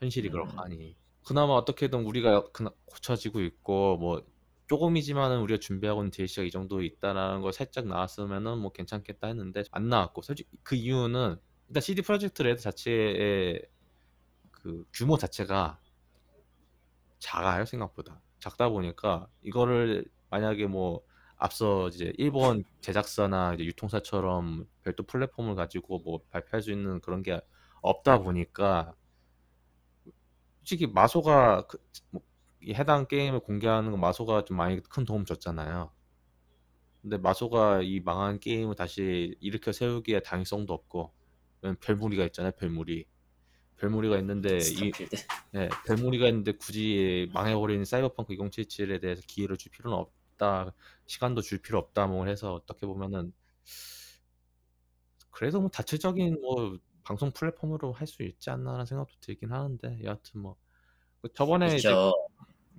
[0.00, 0.32] 현실이 음.
[0.32, 4.24] 그렇고 하니 그나마 어떻게든 우리가 그나- 고쳐지고 있고 뭐
[4.68, 9.88] 조금이지만은 우리가 준비하고 있는 DLC가 이 정도 있다라는 거 살짝 나왔으면은 뭐 괜찮겠다 했는데 안
[9.88, 11.36] 나왔고 솔직히 그 이유는
[11.68, 13.66] 일단 CD 프로젝트 레드 자체의
[14.52, 15.80] 그 규모 자체가
[17.18, 21.02] 작아요 생각보다 작다 보니까 이거를 만약에 뭐
[21.40, 27.40] 앞서 이제 일본 제작사나 이제 유통사처럼 별도 플랫폼을 가지고 뭐 발표할 수 있는 그런 게
[27.80, 28.94] 없다 보니까
[30.58, 31.78] 솔직히 마소가 그,
[32.10, 32.20] 뭐,
[32.62, 35.90] 이 해당 게임을 공개하는 건 마소가 좀 많이 큰 도움 줬잖아요.
[37.00, 41.10] 근데 마소가 이 망한 게임을 다시 일으켜 세우기에 당위성도 없고
[41.62, 43.06] 왜냐면 별무리가 있잖아요 별무리
[43.78, 45.16] 별무리가 있는데 이 스타필드.
[45.52, 50.74] 네, 별무리가 있는데 굳이 망해버린 사이버펑크 2077에 대해서 기회를 줄 필요는 없다
[51.10, 53.32] 시간도 줄 필요 없다 뭐 해서 어떻게 보면은
[55.30, 60.56] 그래도 뭐 다채적인 뭐 방송 플랫폼으로 할 수 있지 않나라는 생각도 들긴 하는데 여하튼 뭐
[61.34, 62.12] 저번에 이제 있죠.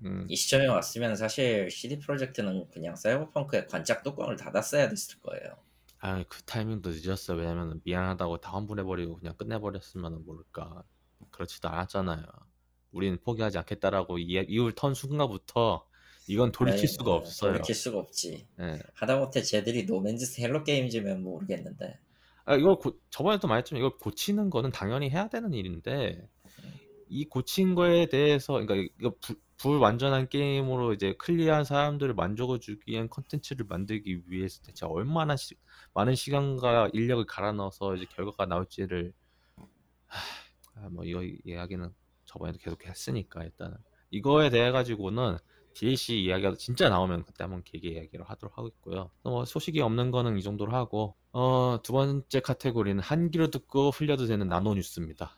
[0.04, 5.58] 음, 이 시점에 왔으면 사실 CD 프로젝트는 그냥 사이버펑크의 관짝 뚜껑을 닫았어야 됐을 거예요.
[6.00, 7.36] 아, 그 타이밍도 늦었어.
[7.36, 10.84] 왜냐면 미안하다고 다 환불해버리고 그냥 끝내버렸으면 모를까.
[11.30, 12.26] 그렇지도 않았잖아요.
[12.91, 15.88] 우리는 포기하지 않겠다라고 이, 입을 턴 순간부터
[16.27, 17.53] 이건 돌이킬 아니, 수가 뭐, 없어요.
[17.53, 18.47] 돌이킬 수가 없지.
[18.60, 18.79] 예.
[18.93, 21.99] 하다못해 쟤들이 노맨즈 헬로 게임즈면 모르겠는데.
[22.45, 26.27] 아, 이걸 고, 저번에도 말했지만 이걸 고치는 거는 당연히 해야 되는 일인데
[27.07, 33.10] 이 고친 거에 대해서 그러니까 이거 불, 불완전한 게임으로 이제 클리어한 사람들을 만족을 주기 위한
[33.10, 35.55] 컨텐츠를 만들기 위해서 대체 얼마나 시,
[35.93, 39.13] 많은 시간과 인력을 갈아 넣어서 이제 결과가 나올지를
[40.07, 40.19] 하,
[40.75, 41.93] 아, 뭐 이거 이야기는
[42.25, 43.77] 저번에도 계속 했으니까 일단은
[44.10, 45.38] 이거에 대해 가지고는
[45.73, 49.12] DLC 이야기가 진짜 나오면 그때 한번 길게 이야기를 하도록 하고 있고요.
[49.23, 54.27] 뭐 소식이 없는 거는 이 정도로 하고 어, 두 번째 카테고리는 한 귀로 듣고 흘려도
[54.27, 55.38] 되는 나노 뉴스입니다.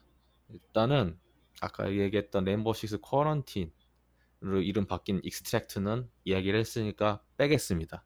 [0.49, 1.17] 일단은
[1.61, 8.03] 아까 얘기했던 레인보우 식스 쿼런틴으로 이름 바뀐 익스트랙트는 이야기를 했으니까 빼겠습니다.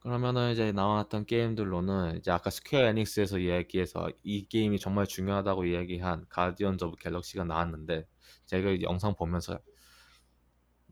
[0.00, 6.84] 그러면은 이제 나왔던 게임들로는 이제 아까 스퀘어 에닉스에서 이야기해서 이 게임이 정말 중요하다고 이야기한 가디언즈
[6.84, 8.06] 오브 갤럭시가 나왔는데
[8.44, 9.58] 제가 이 영상 보면서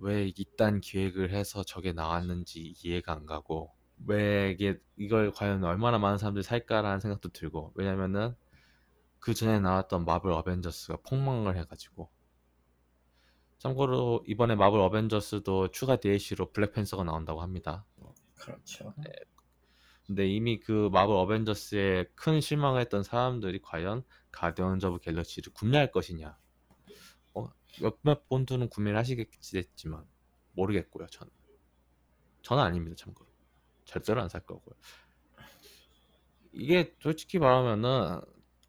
[0.02, 3.72] 왜 이딴 기획을 해서 저게 나왔는지 이해가 안 가고
[4.04, 8.34] 왜 이게 이걸 과연 얼마나 많은 사람들이 살까라는 생각도 들고 왜냐면은
[9.20, 12.10] 그 전에 나왔던 마블 어벤져스가 폭망을 해가지고
[13.58, 17.86] 참고로 이번에 마블 어벤져스도 추가 DLC로 블랙팬서가 나온다고 합니다.
[18.34, 18.92] 그렇죠.
[20.04, 26.30] 근데 이미 그 마블 어벤져스에 큰 실망을 했던 사람들이 과연 가디언즈 오브 갤럭시를 구매할 것이냐
[26.30, 26.41] 어,
[27.80, 30.06] 몇몇 분들은 구매를 하시겠지만
[30.52, 31.30] 모르겠고요 저는.
[32.42, 33.28] 저는 아닙니다 참고로.
[33.84, 34.74] 절대로 안 살 거고요.
[36.52, 38.20] 이게 솔직히 말하면은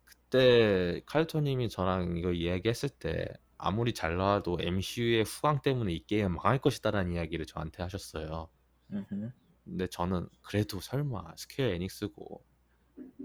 [0.05, 6.59] 그때 칼토님이 저랑 이거 이야기했을 때 아무리 잘 나와도 MCU의 후광 때문에 이 게임 망할
[6.59, 8.49] 것이다라는 이야기를 저한테 하셨어요.
[9.65, 12.45] 근데 저는 그래도 설마 스퀘어 에닉스고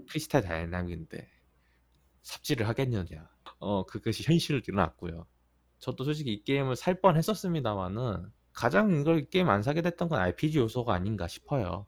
[0.09, 1.29] 크리스탈 다이나믹인데
[2.23, 3.29] 삽질을 하겠느냐.
[3.59, 5.27] 어 그것이 현실로 일어났고요
[5.79, 10.59] 저도 솔직히 이 게임을 살 뻔 했었습니다만은 가장 이걸 게임 안 사게 됐던 건 RPG
[10.59, 11.87] 요소가 아닌가 싶어요.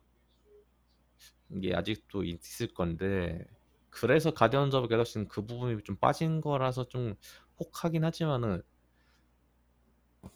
[1.50, 3.46] 이게 아직도 있을 건데
[3.90, 7.16] 그래서 가디언즈 오브 갤럭시는 그 부분이 좀 빠진 거라서 좀
[7.60, 8.64] 혹하긴 하지만은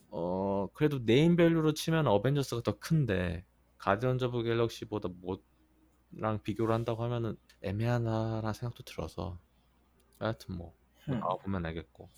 [0.10, 3.46] 어 그래도 name value로 치면 어벤져스가 더 큰데
[3.78, 5.10] Guardians of Galaxy보다
[6.12, 9.40] 뭐랑 비교를 한다고 하면은 애매하나라는 생각도 들어서.
[10.20, 10.74] 하여튼 뭐
[11.06, 11.20] 흠.
[11.20, 12.10] 나와보면 알겠고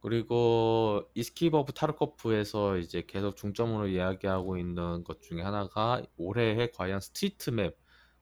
[0.00, 7.50] 그리고 Escape of Tarkov에서 이제 계속 중점으로 이야기하고 있는 것 중에 하나가 올해의 과연 street
[7.50, 7.76] map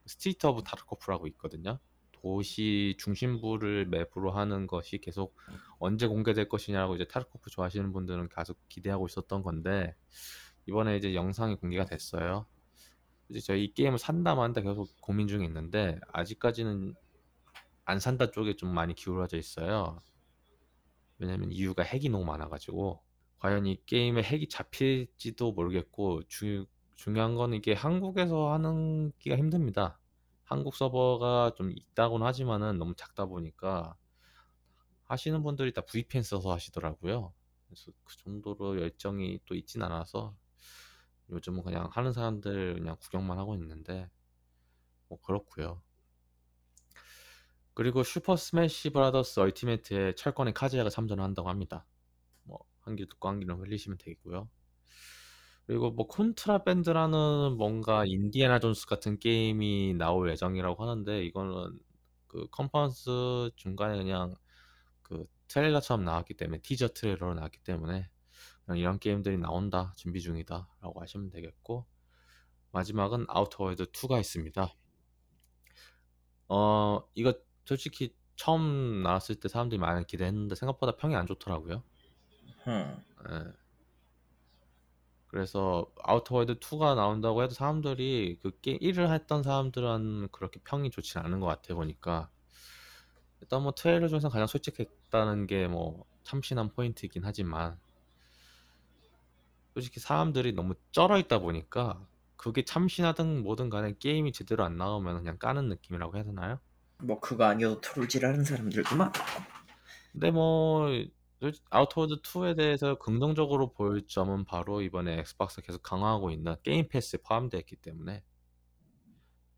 [0.07, 1.79] Street of Tarkov라고 있거든요
[2.21, 5.37] 도시 중심부를 map으로 하는 것이 계속
[5.79, 9.95] 언제 공개될 것이냐고 이제 타르코프 좋아하시는 분들은 계속 기대하고 있었던 건데
[10.67, 12.47] 이번에 이제 영상이 공개가 됐어요.
[13.29, 16.95] 이제 저희 이 게임을 산다 만다 계속 고민 중에 있는데 아직까지는
[17.85, 20.03] 안 산다 쪽에 좀 많이 기울어져 있어요.
[21.19, 23.03] 왜냐면 이유가 핵이 너무 많아가지고
[23.39, 29.99] 과연 이 게임에 핵이 잡힐지도 모르겠고 주, 중요한 건 이게 한국에서 하는 기가 힘듭니다.
[30.45, 33.97] 한국 서버가 좀 있다고는 하지만은 너무 작다 보니까
[35.05, 37.33] 하시는 분들이 다 VPN 써서 하시더라고요.
[37.67, 40.35] 그래서 그 정도로 열정이 또 있진 않아서
[41.31, 44.09] 요즘은 그냥 하는 사람들 그냥 구경만 하고 있는데
[45.09, 45.83] 뭐 그렇고요.
[47.79, 51.87] 그리고 Super Smash Brothers Ultimate에 철권의 카즈야가 참전을 한다고 합니다.
[52.43, 54.49] 뭐 한 귀로 듣고 한 귀로 흘리시면 되겠고요.
[55.65, 61.79] 그리고 뭐 Contraband라는 뭔가 인디애나 존스 같은 게임이 나올 예정이라고 하는데 이거는
[62.27, 64.35] 그 컨퍼런스 중간에 그냥
[65.03, 68.11] 그 트레일러처럼 나왔기 때문에 티저 트레일러로 나왔기 때문에
[68.65, 71.87] 그냥 이런 게임들이 나온다 준비 중이다 라고 하시면 되겠고
[72.73, 74.75] 마지막은 Outer World 2가 있습니다.
[76.49, 77.35] 어 이거
[77.69, 81.83] 솔직히 처음 나왔을 때 사람들이 많이 기대했는데 생각보다 평이 안 좋더라고요.
[82.67, 83.05] 음.
[83.31, 83.53] 예.
[85.27, 91.19] 그래서 Outer World 2가 나온다고 해도 사람들이 그 게, 1을 했던 사람들은 그렇게 평이 좋지
[91.19, 92.31] 않은 것 같아 보니까
[93.43, 97.79] 일단 뭐 트레일러 중에서 가장 솔직했다는 게 뭐 참신한 포인트이긴 하지만
[99.75, 105.37] 솔직히 사람들이 너무 쩔어 있다 보니까 그게 참신하든 뭐든 간에 게임이 제대로 안 나오면 그냥
[105.39, 106.61] 까는 느낌이라고 해야 되나요?
[107.03, 109.21] 뭐 그거 아니어도 트롤질하는 사람들도 많고.
[110.13, 110.89] 근데 뭐
[111.71, 117.61] 아우터워드 2에 대해서 긍정적으로 볼 점은 바로 이번에 Xbox가 계속 강화하고 있는 Game Pass에 포함되어
[117.61, 118.25] 있기 때문에.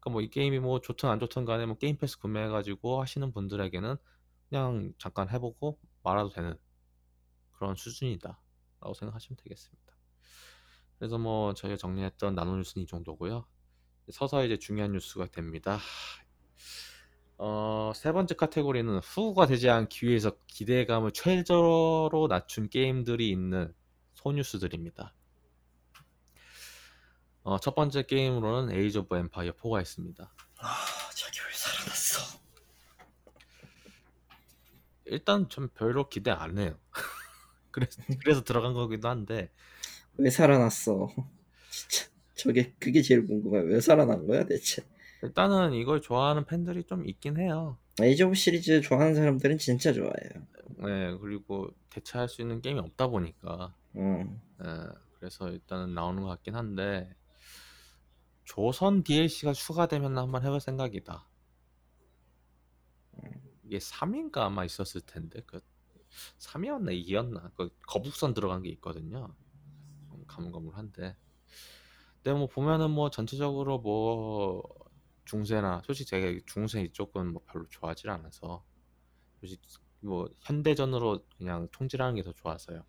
[0.01, 3.97] 그러니까 뭐 이 게임이 뭐 좋든 안 좋든 간에 뭐 게임 패스 구매해가지고 하시는 분들에게는
[4.49, 6.57] 그냥 잠깐 해보고 말아도 되는
[7.53, 8.41] 그런 수준이다
[8.81, 9.97] 라고 생각하시면 되겠습니다.
[10.99, 13.47] 그래서 뭐 저희가 정리했던 나노 뉴스는 이 정도고요.
[14.11, 15.79] 서서 이제 중요한 뉴스가 됩니다
[17.43, 23.73] 어, 세 번째 카테고리는 후가 되지 않기 위해서 기대감을 최저로 낮춘 게임들이 있는
[24.13, 25.15] 소뉴스들입니다.
[27.43, 30.23] 어, 첫 번째 게임으로는 Age of Empire 4가 있습니다.
[30.59, 32.39] 아, 자기 왜 살아났어?
[35.07, 36.79] 일단 좀 별로 기대 안 해요.
[37.73, 39.51] 그래서, 그래서 들어간 거기도 한데
[40.19, 41.09] 왜 살아났어?
[41.71, 43.61] 진짜 저게 그게 제일 궁금해.
[43.61, 44.85] 왜 살아난 거야 대체?
[45.23, 47.77] 일단은 이걸 좋아하는 팬들이 좀 있긴 해요.
[48.01, 50.47] Age of 시리즈 좋아하는 사람들은 진짜 좋아해요.
[50.79, 54.41] 네, 그리고 대체할 수 있는 게임이 없다 보니까 음.
[54.59, 54.67] 네,
[55.19, 57.15] 그래서 일단은 나오는 것 같긴 한데
[58.45, 61.27] 조선 DLC가 추가되면 한번 해볼 생각이다.
[63.65, 65.61] 이게 3인가 아마 있었을 텐데 그
[66.39, 69.35] 3이었나 2였나 그 거북선 들어간 게 있거든요.
[70.27, 71.17] 가물가물한데.
[72.17, 74.63] 근데 뭐 보면은 뭐 전체적으로 뭐
[75.31, 78.65] 중세나 솔직히 제가 중세 이쪽은 뭐 별로 좋아하지 않아서
[79.39, 79.63] 솔직히
[80.01, 82.85] 뭐 현대전으로 그냥 총질하는 게 더 좋아서요.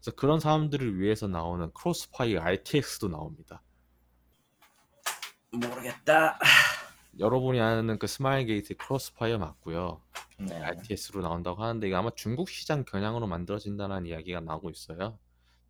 [0.00, 3.62] 그래서 그런 사람들을 위해서 나오는 CrossFire RTS도 나옵니다.
[5.52, 6.38] 모르겠다.
[7.18, 10.02] 여러분이 아는 그 Smilegate CrossFire 맞고요.
[10.40, 10.56] 네.
[10.60, 15.18] RTS로 나온다고 하는데 이게 아마 중국 시장 겨냥으로 만들어진다는 이야기가 나오고 있어요.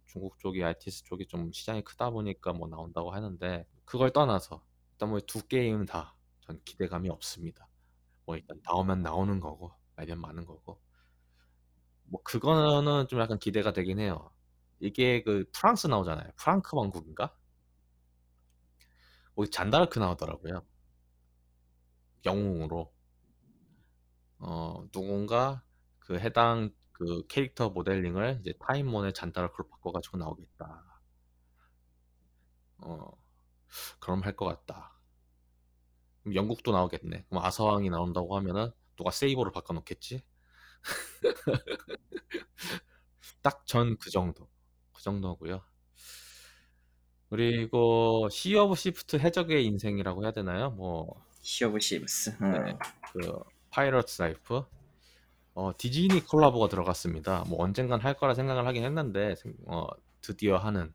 [0.07, 4.63] 중국 쪽이 RTS 쪽이 좀 시장이 크다 보니까 뭐 나온다고 하는데 그걸 떠나서
[5.07, 7.69] 뭐 두 게임 다 전 기대감이 없습니다.
[8.25, 10.81] 뭐 일단 나오면 나오는 거고 말면 마는 거고
[12.05, 14.31] 뭐 그거는 좀 약간 기대가 되긴 해요.
[14.81, 16.31] 이게 그 프랑스 나오잖아요.
[16.37, 17.37] 프랑크 왕국인가?
[19.35, 20.63] 거기 잔다르크 나오더라고요.
[22.25, 22.93] 영웅으로.
[24.41, 25.63] 어 누군가
[25.99, 31.01] 그 해당 그 캐릭터 모델링을 이제 타임몬의 잔다르크로 바꿔가지고 나오겠다.
[32.79, 33.11] 어
[34.01, 34.93] 그럼 할 것 같다.
[36.35, 37.25] 영국도 나오겠네.
[37.29, 40.23] 그럼 아서왕이 나온다고 하면은 누가 세이버를 바꿔놓겠지?
[43.43, 44.49] 딱 전 그 정도.
[44.93, 45.63] 그 정도고요.
[47.31, 50.71] 그리고 Sea of Thieves 해적의 인생이라고 해야 되나요?
[50.71, 52.37] 뭐 Sea of Thieves.
[52.43, 52.77] 네,
[53.13, 53.39] 그
[53.71, 54.65] Pirate's Life
[55.55, 57.45] 어, 디즈니 콜라보가 들어갔습니다.
[57.49, 59.87] 뭐 언젠간 할 거라 생각을 하긴 했는데 생- 어,
[60.23, 60.93] 드디어 하는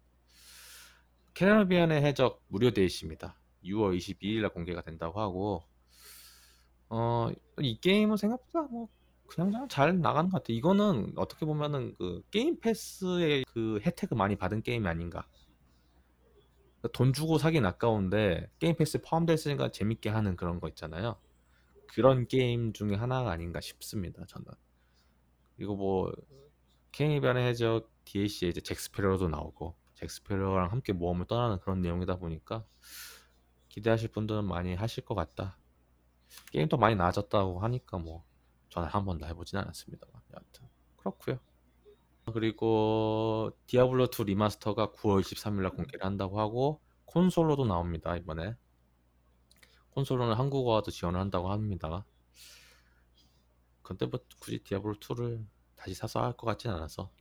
[1.33, 3.35] 캐리비안의 해적 무료 DLC입니다.
[3.63, 5.63] 6월 22일에 공개가 된다고 하고
[6.89, 8.87] 어, 이 게임은 생각보다 뭐
[9.27, 10.57] 그냥 잘 나가는 것 같아요.
[10.57, 15.27] 이거는 어떻게 보면은 그 Game Pass의 그 혜택을 많이 받은 게임이 아닌가.
[16.91, 21.17] 돈 주고 사긴 아까운데 Game Pass 포함되어 있으니까 재밌게 하는 그런 거 있잖아요.
[21.87, 24.25] 그런 게임 중에 하나가 아닌가 싶습니다.
[24.27, 24.45] 저는.
[25.55, 26.11] 그리고 뭐
[26.91, 32.65] 캐리비안의 해적 DLC에 이제 잭 스패로우도 나오고 잭 스패로우랑 함께 모험을 떠나는 그런 내용이다 보니까
[33.69, 35.57] 기대하실 분들은 많이 하실 것 같다.
[36.51, 38.23] 게임도 많이 나아졌다고 하니까 뭐
[38.69, 41.39] 저는 한 번도 해보진 않았습니다만 여하튼 그렇고요.
[42.33, 48.55] 그리고 Diablo 2 리마스터가 9월 23일날 공개를 한다고 하고 콘솔로도 나옵니다 이번에.
[49.91, 52.05] 콘솔로는 한국어화도 지원을 한다고 합니다.
[53.83, 57.11] 근데 뭐 굳이 Diablo 2를 다시 사서 할 것 같진 않아서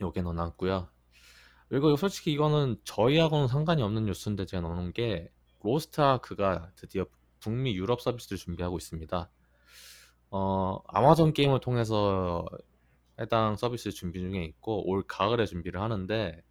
[0.00, 0.88] 요게 넣어놨고요.
[1.68, 5.30] 그리고 솔직히 이거는 저희하고는 상관이 없는 뉴스인데 제가 넣어놓은 게
[5.62, 7.06] Lost Ark가 드디어
[7.40, 9.30] 북미 유럽 서비스를 준비하고 있습니다.
[10.30, 12.44] 어, Amazon Game을 통해서
[13.20, 16.42] 해당 서비스 준비 중에 있고 올 가을에 준비를 하는데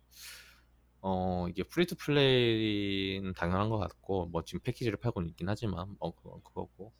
[1.01, 6.15] 어 이게 free to play는 당연한 것 같고 뭐 지금 패키지를 팔고는 있긴 하지만 뭐
[6.15, 6.93] 그거 그거고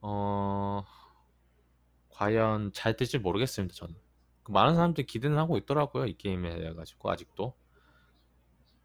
[0.00, 0.84] 어
[2.10, 4.09] 과연 잘 될지 모르겠습니다 저는 그
[4.48, 7.54] 많은 사람들이 기대는 하고 있더라고요 이 게임에 대해 가지고 아직도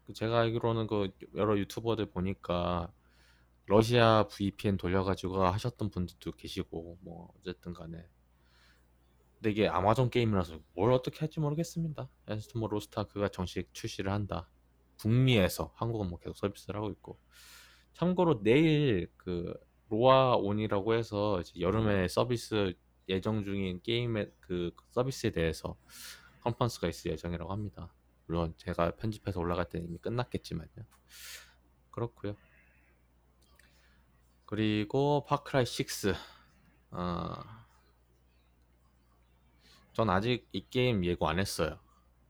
[0.06, 2.92] 그 제가 알기로는 그 여러 유튜버들 보니까
[3.66, 8.06] 러시아 VPN 돌려가지고 하셨던 분들도 계시고 뭐 어쨌든 간에
[9.36, 12.08] 근데 이게 아마존 게임이라서 뭘 어떻게 할지 모르겠습니다.
[12.26, 14.48] 에스트모 로스타크가 정식 출시를 한다.
[14.98, 17.18] 북미에서 한국은 뭐 계속 서비스를 하고 있고
[17.92, 19.54] 참고로 내일 그
[19.88, 22.74] 로아 온이라고 해서 여름에 서비스
[23.08, 25.76] 예정 중인 게임의 그 서비스에 대해서
[26.42, 27.92] 컨퍼런스가 있을 예정이라고 합니다.
[28.26, 30.68] 물론 제가 편집해서 올라갈 때는 이미 끝났겠지만요.
[31.90, 32.36] 그렇고요.
[34.44, 36.14] 그리고 파크라이 6.
[36.92, 37.34] 어,
[39.92, 41.78] 전 아직 이 게임 예고 안 했어요.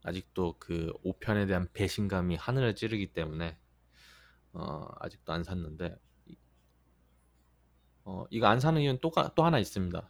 [0.02, 3.58] 아직도 그 5편에 대한 배신감이 하늘을 찌르기 때문에
[4.52, 5.98] 어, 아직도 안 샀는데
[8.04, 10.08] 어, 이거 안 사는 이유는 또, 가- 또 하나 있습니다.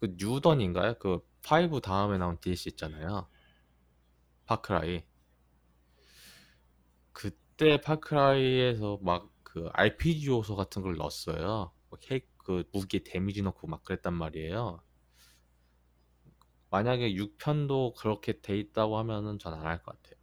[0.00, 0.94] 그 뉴던인가요?
[0.94, 3.28] 그5 다음에 나온 DLC 있잖아요.
[4.46, 5.04] 파크라이.
[7.12, 11.70] 그때 파크라이에서 막 그 RPG 요소 같은 걸 넣었어요.
[11.88, 14.82] 뭐 핵, 그 무기에 데미지 넣고 막 그랬단 말이에요.
[16.70, 20.20] 만약에 6편도 그렇게 돼 있다고 하면은 전 안 할 것 같아요.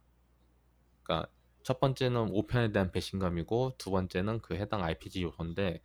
[1.02, 1.30] 그러니까
[1.62, 5.82] 첫 번째는 5편에 대한 배신감이고 두 번째는 그 해당 RPG 요소인데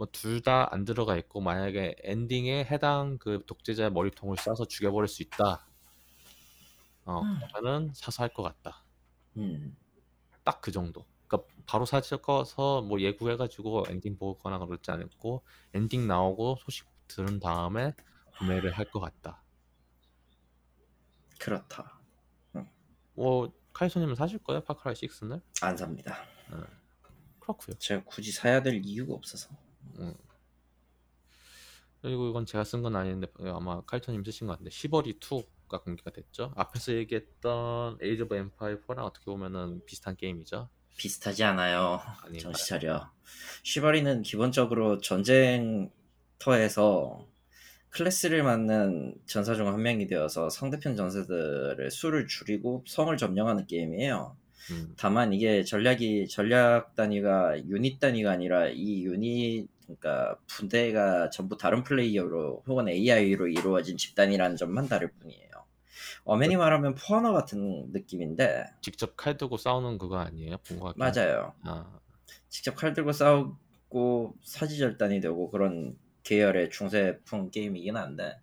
[0.00, 5.22] 뭐 둘 다 안 들어가 있고 만약에 엔딩에 해당 그 독재자 머리통을 쏴서 죽여버릴 수
[5.22, 5.66] 있다.
[7.04, 7.38] 어, 음.
[7.52, 8.82] 그러면은 사서 할 것 같다.
[9.36, 9.76] 음.
[10.42, 11.04] 딱 그 정도.
[11.28, 15.42] 그러니까 바로 사서 뭐 예고해가지고 엔딩 보거나 그러지 않고
[15.74, 17.92] 엔딩 나오고 소식 들은 다음에
[18.38, 19.42] 구매를 할 것 같다.
[21.38, 22.00] 그렇다.
[23.14, 25.42] 뭐 카이소님은 사실 거예요 Far Cry 6는?
[25.62, 26.24] 안 삽니다.
[27.38, 27.76] 그렇고요.
[27.78, 29.50] 제가 굳이 사야 될 이유가 없어서.
[29.98, 30.14] 음.
[32.02, 36.52] 그리고 이건 제가 쓴 건 아닌데 아마 칼토님 쓰신 것 같은데 Chivalry 2가 공개가 됐죠.
[36.56, 40.68] 앞에서 얘기했던 Age of Empire 4랑 어떻게 보면은 비슷한 게임이죠.
[40.96, 42.00] 비슷하지 않아요.
[42.22, 42.40] 아닌가요?
[42.40, 43.10] 정신 차려.
[43.62, 45.90] Chivalry는 기본적으로 전쟁터에서
[47.90, 54.36] 클래스를 맡는 전사 중 한 명이 되어서 상대편 전사들의 수를 줄이고 성을 점령하는 게임이에요.
[54.72, 61.82] 음, 다만 이게 전략이 전략 단위가 유닛 단위가 아니라 이 유닛 그러니까 부대가 전부 다른
[61.82, 65.50] 플레이어로 혹은 AI로 이루어진 집단이라는 점만 다를 뿐이에요.
[66.24, 70.58] 엄연히 말하면 For Honor 같은 느낌인데 직접 칼 들고 싸우는 그거 아니에요?
[70.58, 71.20] 본것 같긴 한데.
[71.20, 71.54] 맞아요.
[71.62, 72.00] 아,
[72.48, 78.38] 직접 칼 들고 싸우고 사지절단이 되고 그런 계열의 중세풍 게임이긴 한데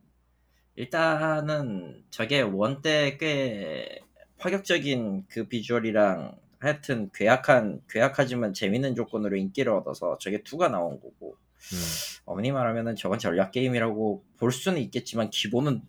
[0.76, 4.00] 일단은 저게 원때 꽤
[4.38, 11.38] 파격적인 그 비주얼이랑 하여튼 괴악한 괴악하지만 재밌는 조건으로 인기를 얻어서 저게 2가 나온 거고
[11.74, 11.78] 음,
[12.26, 15.82] 어머니 말하면은 저건 전략 게임이라고 볼 수는 있겠지만 기본은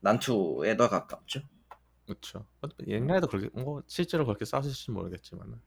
[0.00, 1.40] 난투에 더 가깝죠.
[2.06, 2.46] 그렇죠.
[2.86, 5.60] 옛날에도 그렇게 뭐 실제로 그렇게 싸웠을지 모르겠지만은.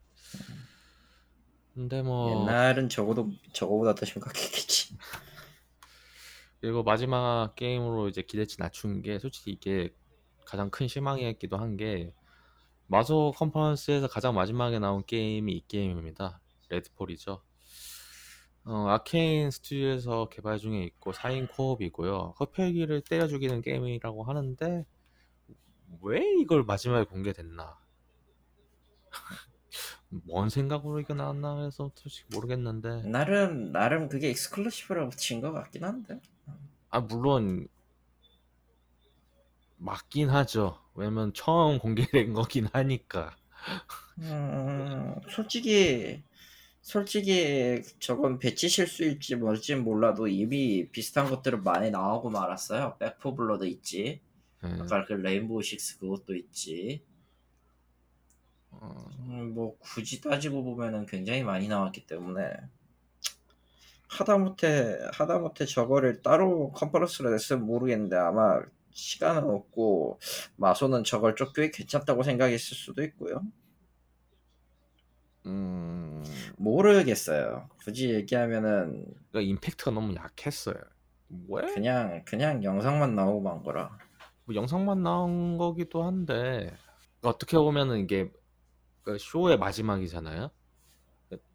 [1.74, 4.98] 근데 뭐 옛날은 적어도 저거보다 더 심각했겠지.
[6.62, 9.94] 그리고 마지막 게임으로 이제 기대치 낮춘 게 솔직히 이게
[10.46, 12.14] 가장 큰 실망이었기도 한 게
[12.88, 16.40] 마소 컨퍼런스에서 가장 마지막에 나온 게임이 이 게임입니다.
[16.70, 17.42] 레드폴이죠.
[18.66, 22.34] 어, 아케인 스튜디오에서 개발 중에 있고 4인 코업이고요.
[22.38, 24.86] 흡혈귀를 때려 죽이는 게임이라고 하는데
[26.02, 27.78] 왜 이걸 마지막에 공개됐나?
[30.10, 36.20] 뭔 생각으로 이거 나왔나 해서 솔직히 모르겠는데 나름 나름 그게 exclusive라고 친것 같긴 한데.
[36.90, 37.68] 아 물론
[39.78, 40.80] 맞긴 하죠.
[40.96, 43.36] 왜냐면 처음 공개된 거긴 하니까.
[44.20, 46.24] 음, 솔직히
[46.82, 52.98] 솔직히 저건 배치 실수일지 뭘지 몰라도 이미 비슷한 것들은 많이 나오고 말았어요.
[53.00, 54.22] Back 4 Blood도 있지.
[54.64, 54.68] 예.
[54.82, 57.02] 아까 그 Rainbow Six 그것도 있지.
[58.72, 62.54] 어, 음, 뭐 굳이 따지고 보면은 굉장히 많이 나왔기 때문에
[64.08, 68.62] 하다못해 하다못해 저거를 따로 컨퍼런스로 냈으면 모르겠는데 아마
[68.96, 70.20] 시간은 없고
[70.58, 73.42] 마소는 저걸 좀 꽤 괜찮다고 생각했을 수도 있고요.
[75.46, 76.24] 음,
[76.58, 77.70] 모르겠어요.
[77.84, 80.76] 굳이 얘기하면은 그러니까 임팩트가 너무 약했어요.
[81.50, 81.62] 왜?
[81.74, 83.98] 그냥 그냥 영상만 나오고 만 거라.
[84.46, 86.76] 뭐 영상만 나온 거기도 한데
[87.22, 88.32] 어떻게 보면은 이게
[89.04, 90.52] 그 쇼의 마지막이잖아요.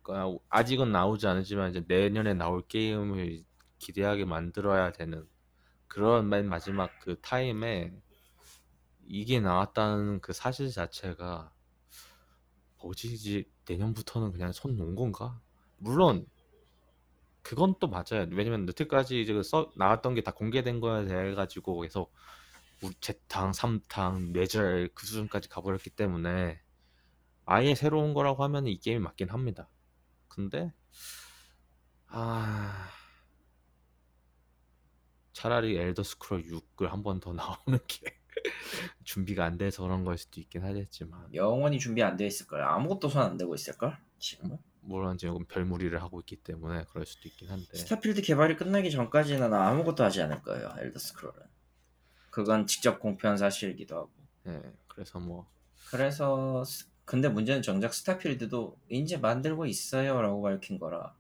[0.03, 3.45] 그러니까 아직은 나오지 않지만 이제 내년에 나올 게임을
[3.79, 5.29] 기대하게 만들어야 되는
[5.91, 7.93] 그런 맨 마지막 그 타임에
[9.05, 11.53] 이게 나왔다는 그 사실 자체가
[12.83, 15.41] 뭐지 내년부터는 그냥 손 놓은 건가?
[15.77, 16.27] 물론
[17.43, 18.27] 그건 또 맞아요.
[18.33, 22.13] 왜냐면 여태까지 이제 그써 나왔던 게 다 공개된 거에 대해 가지고 계속
[22.83, 26.61] 우- 재탕, 삼탕, 뇌절 그 수준까지 가버렸기 때문에
[27.47, 29.69] 아예 새로운 거라고 하면 이 게임이 맞긴 합니다.
[30.29, 30.73] 근데
[32.09, 32.91] 아
[35.33, 38.15] 차라리 엘더 스크롤 6을 한 번 더 나오는 게
[39.05, 42.69] 준비가 안 돼서 그런 걸 수도 있긴 하겠지만 영원히 준비 안 돼 있을 거야.
[42.69, 44.59] 아무것도 손 안 대고 있을 걸 지금은.
[44.83, 50.03] 물론 지금 별무리를 하고 있기 때문에 그럴 수도 있긴 한데 스타필드 개발이 끝나기 전까지는 아무것도
[50.05, 50.73] 하지 않을 거예요.
[50.79, 51.39] 엘더 스크롤은.
[52.31, 54.11] 그건 직접 공표한 사실이기도 하고.
[54.47, 55.47] 예 그래서 뭐
[55.91, 61.15] 그래서 스- 근데 문제는 정작 스타필드도 이제 만들고 있어요라고 밝힌 거라.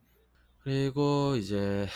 [0.61, 1.87] 그리고 이제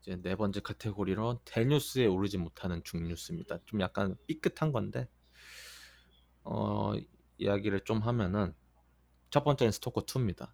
[0.00, 3.58] 이제 네 번째 카테고리로 대뉴스에 오르지 못하는 중뉴스입니다.
[3.66, 5.08] 좀 약간 삐끗한 건데
[6.44, 6.92] 어
[7.38, 8.54] 이야기를 좀 하면은
[9.30, 10.52] 첫 번째는 스토커 2입니다.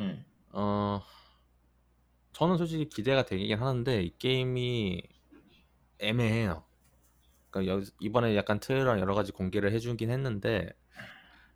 [0.00, 0.24] 음.
[0.50, 1.02] 어
[2.32, 5.02] 저는 솔직히 기대가 되긴 하는데 이 게임이
[5.98, 6.64] 애매해요.
[7.50, 10.72] 그러니까 여- 이번에 약간 트레일러 여러 가지 공개를 해주긴 했는데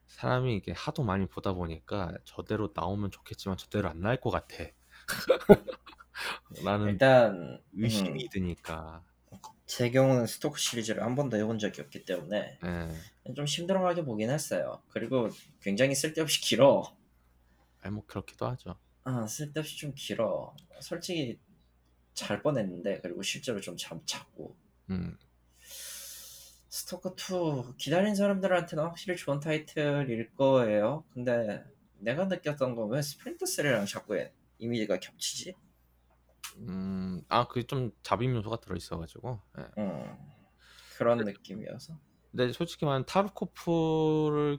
[0.06, 4.64] 사람이 이게 하도 많이 보다 보니까 저대로 나오면 좋겠지만 저대로 안 나올 것 같아.
[6.64, 9.04] 라는 일단 의심이 음, 드니까.
[9.66, 13.34] 제 경우는 스토크 시리즈를 한 번도 해본 적이 없기 때문에 예.
[13.34, 14.82] 좀 힘들어하게 보긴 했어요.
[14.88, 15.28] 그리고
[15.60, 16.96] 굉장히 쓸데없이 길어.
[17.82, 18.76] 아니 뭐 그렇기도 하죠.
[19.04, 20.54] 아 쓸데없이 좀 길어.
[20.80, 21.38] 솔직히
[22.14, 24.56] 잘 뻔했는데 그리고 실제로 좀 잠 잤고
[24.90, 25.18] 음.
[26.70, 31.04] 스토커 2 기다린 사람들한테는 확실히 좋은 타이틀일 거예요.
[31.12, 31.64] 근데
[31.98, 34.16] 내가 느꼈던 건 왜 Splinter Cell이랑 자꾸
[34.58, 35.54] 이미지가 겹치지?
[36.58, 37.22] 음.
[37.28, 39.40] 아, 그게 좀 잠입 요소가 들어 있어 가지고.
[39.58, 39.64] 예.
[39.78, 40.16] 음,
[40.96, 41.98] 그런 느낌이어서.
[42.30, 44.58] 근데 솔직히 말하면 Tarkov를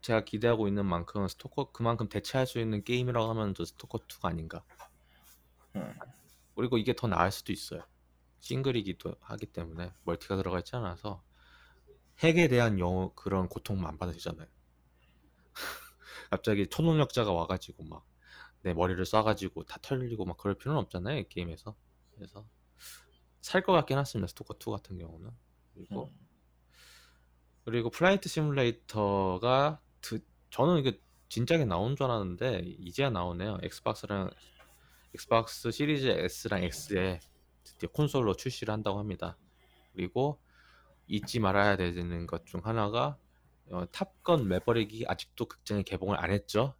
[0.00, 4.64] 제가 기대하고 있는 만큼 스토커 그만큼 대체할 수 있는 게임이라고 하면 저 스토커 2가 아닌가.
[5.76, 5.94] 음,
[6.54, 7.82] 그리고 이게 더 나을 수도 있어요.
[8.40, 11.22] 싱글이기도 하기 때문에 multi가 들어가 있지 않아서
[12.20, 14.46] 핵에 대한 염려 그런 고통만 안 받으시잖아요.
[16.30, 18.04] 갑자기 초능력자가 와가지고 막
[18.62, 21.74] 내 머리를 쏴가지고 다 털리고 막 그럴 필요는 없잖아요 이 게임에서.
[22.14, 22.46] 그래서
[23.40, 25.30] 살 것 같긴 했습니다 스토커 2 같은 경우는.
[25.74, 26.18] 그리고 음.
[27.64, 33.58] 그리고 Flight Simulator가 드- 저는 이게 진작에 나온 줄 알았는데 이제야 나오네요.
[33.62, 34.30] Xbox랑
[35.14, 37.20] Xbox Series S랑 X에
[37.64, 39.36] 드디어 콘솔로 출시를 한다고 합니다.
[39.94, 40.40] 그리고
[41.06, 43.16] 잊지 말아야 되는 것 중 하나가
[43.70, 46.74] 어, Top Gun Maverick이 아직도 극장에 개봉을 안 했죠.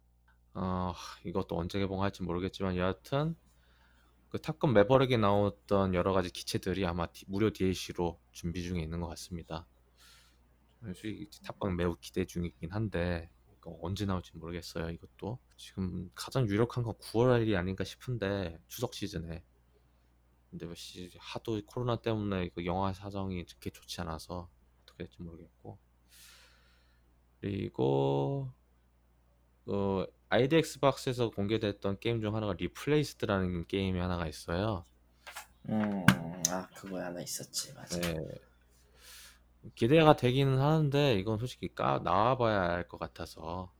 [0.53, 0.93] 어,
[1.25, 3.35] 이것도 언제 개봉할지 모르겠지만 여하튼
[4.29, 9.07] 그 탑건 매버릭에 나왔던 여러 가지 기체들이 아마 디- 무료 DLC로 준비 중에 있는 것
[9.09, 9.67] 같습니다.
[11.43, 13.29] 탑건 매우 기대 중이긴 한데
[13.81, 14.89] 언제 나올지 모르겠어요.
[14.89, 19.43] 이것도 지금 가장 유력한 건 9월이 아닌가 싶은데 추석 시즌에
[20.49, 24.49] 근데 뭐 시- 하도 코로나 때문에 그 영화 사정이 그렇게 좋지 않아서
[24.83, 25.77] 어떻게 될지 모르겠고
[27.39, 28.51] 그리고
[29.65, 34.85] 그 ID@Xbox에서 공개됐던 게임 중 하나가 Replaced라는 게임이 하나가 있어요.
[35.69, 36.05] 음,
[36.49, 37.99] 아 그거 하나 있었지 맞아.
[37.99, 38.15] 네.
[39.75, 43.71] 기대가 되기는 하는데 이건 솔직히 까 나와봐야 알 것 같아서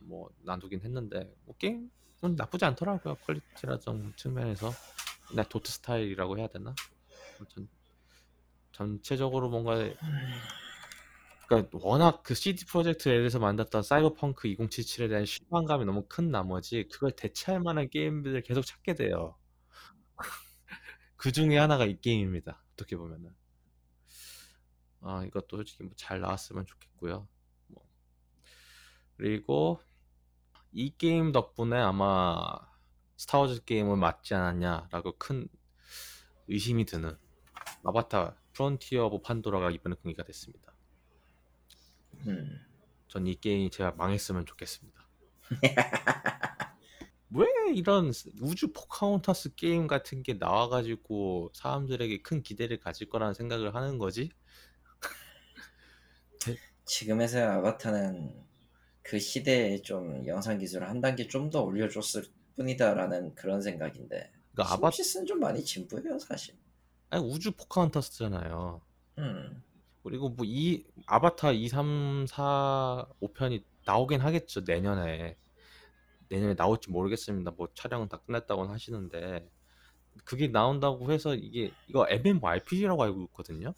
[0.00, 1.90] 뭐 놔두긴 했는데 뭐 게임은
[2.36, 4.70] 나쁘지 않더라고요 quality라던 측면에서
[5.28, 6.74] 그냥 도트 스타일이라고 해야 되나?
[7.38, 7.68] 아무튼
[8.72, 9.76] 전체적으로 뭔가
[11.56, 17.10] 그러니까 워낙 그 CD 프로젝트 L에서 만들었던 사이버펑크 2077에 대한 실망감이 너무 큰 나머지 그걸
[17.12, 19.36] 대체할 만한 게임들을 계속 찾게 돼요.
[21.16, 22.62] 그 중에 하나가 이 게임입니다.
[22.74, 23.34] 어떻게 보면은.
[25.00, 27.28] 아, 이것도 솔직히 뭐 잘 나왔으면 좋겠고요.
[27.68, 27.84] 뭐.
[29.16, 29.80] 그리고
[30.72, 32.44] 이 게임 덕분에 아마
[33.16, 35.48] 스타워즈 게임은 맞지 않았냐라고 큰
[36.48, 37.16] 의심이 드는
[37.84, 40.71] Avatar Frontiers of Pandora가 이번에 공개가 됐습니다.
[42.26, 42.60] 음,
[43.08, 45.08] 전 이 게임이 제발 망했으면 좋겠습니다.
[47.30, 53.98] 왜 이런 우주 포카혼타스 게임 같은 게 나와가지고 사람들에게 큰 기대를 가질 거라는 생각을 하는
[53.98, 54.30] 거지?
[56.84, 58.44] 지금에서의 아바타는
[59.02, 62.24] 그 시대에 좀 영상 기술을 한 단계 좀 더 올려줬을
[62.56, 66.54] 뿐이다라는 그런 생각인데 그러니까 아바 시놉시스는 좀 많이 진부해요 사실.
[67.10, 68.80] 아니, 우주 포카혼타스잖아요.
[69.18, 69.62] 음,
[70.02, 75.36] 그리고 뭐 이 아바타 2, 3, 4, 5편이 나오긴 하겠죠 내년에
[76.28, 77.52] 내년에 나올지 모르겠습니다.
[77.52, 79.50] 뭐 촬영은 다 끝났다고는 하시는데
[80.24, 83.74] 그게 나온다고 해서 이게 이거 MMORPG라고 알고 있거든요.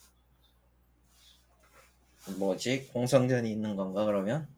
[2.39, 4.49] 뭐지 공성전이 있는 건가 그러면?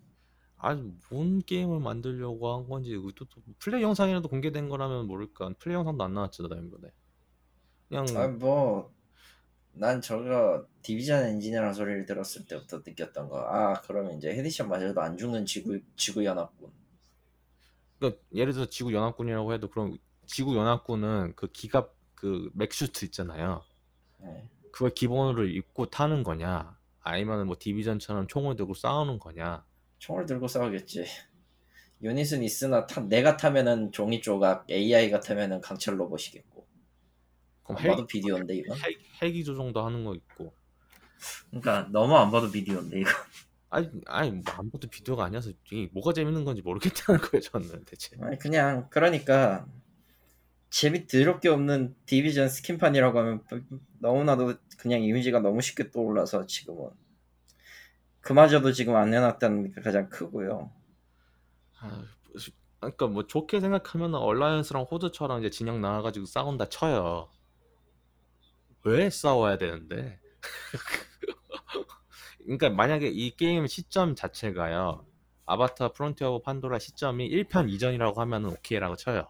[0.59, 6.03] 아니 뭔 게임을 만들려고 한 건지 또, 또 플레이 영상이라도 공개된 거라면 모를까 플레이 영상도
[6.05, 6.93] 안 나왔잖아 이번에
[7.89, 8.96] 그냥 아 뭐
[9.79, 13.41] 난 저거 Division 엔진이라는 소리를 들었을 때부터 느꼈던 거.
[13.41, 16.71] 아 그러면 이제 headshot 맞아도 안 죽는 지구 지구 연합군.
[17.99, 23.63] 그러니까 예를 들어 지구 연합군이라고 해도 그럼 지구 연합군은 그 기갑 그 mech suit 있잖아요.
[24.19, 24.49] 네.
[24.73, 26.77] 그걸 기본으로 입고 타는 거냐?
[27.01, 29.65] 아니면 뭐 Division처럼 총을 들고 싸우는 거냐?
[29.99, 31.05] 총을 들고 싸우겠지.
[32.03, 36.56] 유닛은 있으나 타, 내가 타면은 종이 조각, AI가 타면은 강철 로봇이겠고.
[37.67, 38.79] 그럼 안 헬기, 봐도 비디오인데 이건.
[38.79, 40.55] 헬, 헬기 조종도 하는 거 있고.
[41.51, 43.11] 그러니까 너무 안 봐도 비디오인데 이거.
[43.69, 48.17] 아니 아니 뭐 아무것도 비디오가 아니어서 이게 뭐가 재밌는 건지 모르겠다는 거예요 저는 대체.
[48.21, 49.67] 아니 그냥 그러니까
[50.71, 53.43] 재미 더럽게 없는 Division 스킨판이라고 하면
[53.99, 56.91] 너무나도 그냥 이미지가 너무 쉽게 떠올라서 지금은
[58.21, 60.71] 그마저도 지금 안 내놨다는 게 가장 크고요.
[61.81, 62.05] 아,
[62.81, 67.29] 그러니까 뭐 좋게 생각하면 Alliance랑 Horde처럼 이제 진영 나와가지고 싸운다 쳐요.
[68.87, 70.21] 왜 싸워야 되는데?
[72.45, 75.05] 그러니까 만약에 이 게임 시점 자체가요.
[75.45, 79.29] Avatar Frontiers of Pandora 시점이 1편 이전이라고 하면은 오케이라고 쳐요.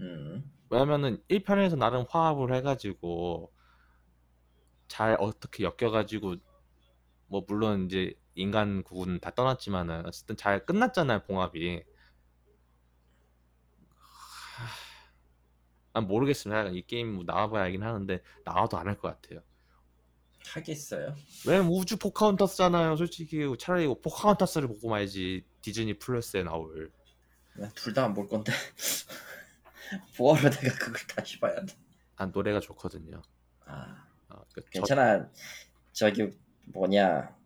[0.00, 0.50] 음.
[0.70, 3.52] 왜냐면은 1편에서 나름 화합을 해가지고
[4.88, 6.36] 잘 어떻게 엮여가지고
[7.26, 11.84] 뭐 물론 이제 인간 구분 다 떠났지만은 어쨌든 잘 끝났잖아요 봉합이.
[15.92, 16.68] 난 모르겠습니다.
[16.70, 19.42] 이 게임 뭐 나와봐야 알긴 하는데 나와도 안 할 것 같아요.
[20.54, 21.14] 하겠어요.
[21.46, 22.96] 왜 우주 포카혼타스잖아요.
[22.96, 26.90] 솔직히 차라리 포카혼타스를 보고 말지 Disney Plus에 나올.
[27.74, 28.52] 둘 다 안 볼 건데.
[30.18, 31.74] 뭐하러 내가 그걸 다시 봐야 돼.
[32.16, 33.20] 난 노래가 좋거든요.
[33.66, 35.30] 아, 어, 그 저- 괜찮아.
[35.92, 36.30] 저기
[36.72, 37.36] 뭐냐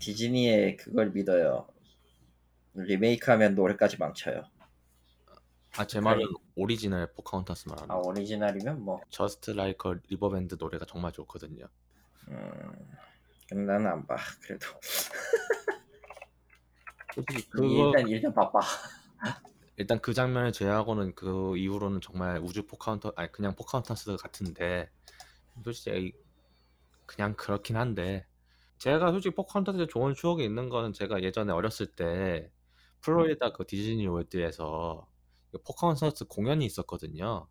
[0.00, 1.68] Disney의 그걸 믿어요.
[2.74, 4.42] 리메이크하면 노래까지 망쳐요.
[5.78, 6.26] 아, 제 말은
[6.56, 9.00] 오리지널 포카혼타스 말하는 아 오리지널이면 뭐.
[9.10, 11.66] Just Around the Riverbend 노래가 정말 좋거든요.
[12.28, 12.72] 음,
[13.48, 14.16] 근데 나는 안 봐.
[14.42, 14.66] 그래도
[17.14, 18.60] 솔직히 그거 일단 일단 바빠.
[19.76, 24.90] 일단 그 장면을 제외하고는 그 이후로는 정말 우주 포카혼타 아니 그냥 포카혼타스 같은데
[25.62, 26.12] 솔직히
[27.06, 28.26] 그냥 그렇긴 한데
[28.78, 32.50] 제가 솔직히 포카혼타스에 좋은 추억이 있는 거는 제가 예전에 어렸을 때
[33.02, 35.17] 플로리다 그 디즈니 월드에서 그
[35.64, 37.48] 포카혼타스 공연이 있었거든요.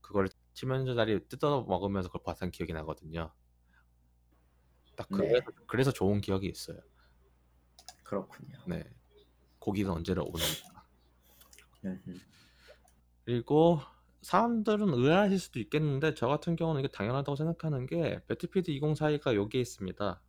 [0.00, 3.32] 그걸 칠면조 다리 뜯어 먹으면서 그걸 봤던 기억이 나거든요.
[4.96, 5.16] 딱 네.
[5.16, 6.80] 그래서, 그래서 좋은 기억이 있어요.
[8.04, 8.58] 그렇군요.
[8.66, 8.84] 네.
[9.58, 10.84] 고기는 언제나 옳은가.
[13.24, 13.80] 그리고
[14.22, 20.20] 사람들은 의아하실 수도 있겠는데 저 같은 경우는 이게 당연하다고 생각하는 게 배틀필드 2042가 여기에 있습니다.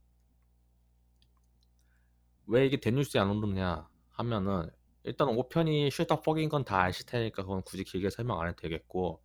[2.48, 4.70] 왜 이게 대뉴스에 안 오르냐 하면은
[5.04, 9.22] 일단 5편이 슈터 퍽인 건 다 아실 테니까 그건 굳이 길게 설명 안 해도 되겠고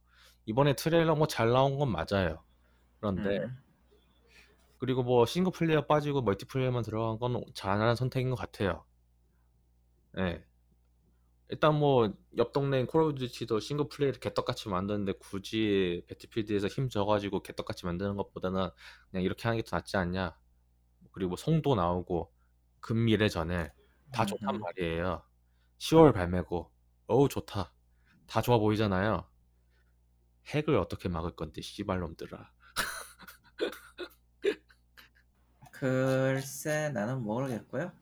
[0.47, 2.45] 이번에 트레일러 뭐 잘 나온 건 맞아요.
[3.01, 3.59] 그런데 음.
[4.79, 8.85] 그리고 뭐 싱글 플레이어 빠지고 멀티플레이어만 들어간 건 잘하는 선택인 것 같아요.
[10.13, 10.45] 네.
[11.49, 12.09] 일단 뭐
[12.39, 18.17] 옆 동네 콜 오브 듀티도 싱글 플레이를 개떡같이 만드는데 굳이 배틀필드에서 힘 줘가지고 개떡같이 만드는
[18.17, 18.71] 것보다는
[19.11, 20.37] 그냥 이렇게 하는 게 더 낫지 않냐.
[21.13, 22.33] 그리고 뭐 송도 나오고
[22.81, 23.73] 근미래전에
[24.13, 24.63] 다 좋단 음흠.
[24.63, 25.23] 말이에요.
[25.79, 26.71] 10월 발매고
[27.07, 27.73] 어우 좋다.
[28.27, 29.25] 다 좋아 보이잖아요.
[30.49, 32.51] 핵을 어떻게 막을 건데 씨발놈들아.
[35.73, 37.93] 글쎄 나는 모르겠고요.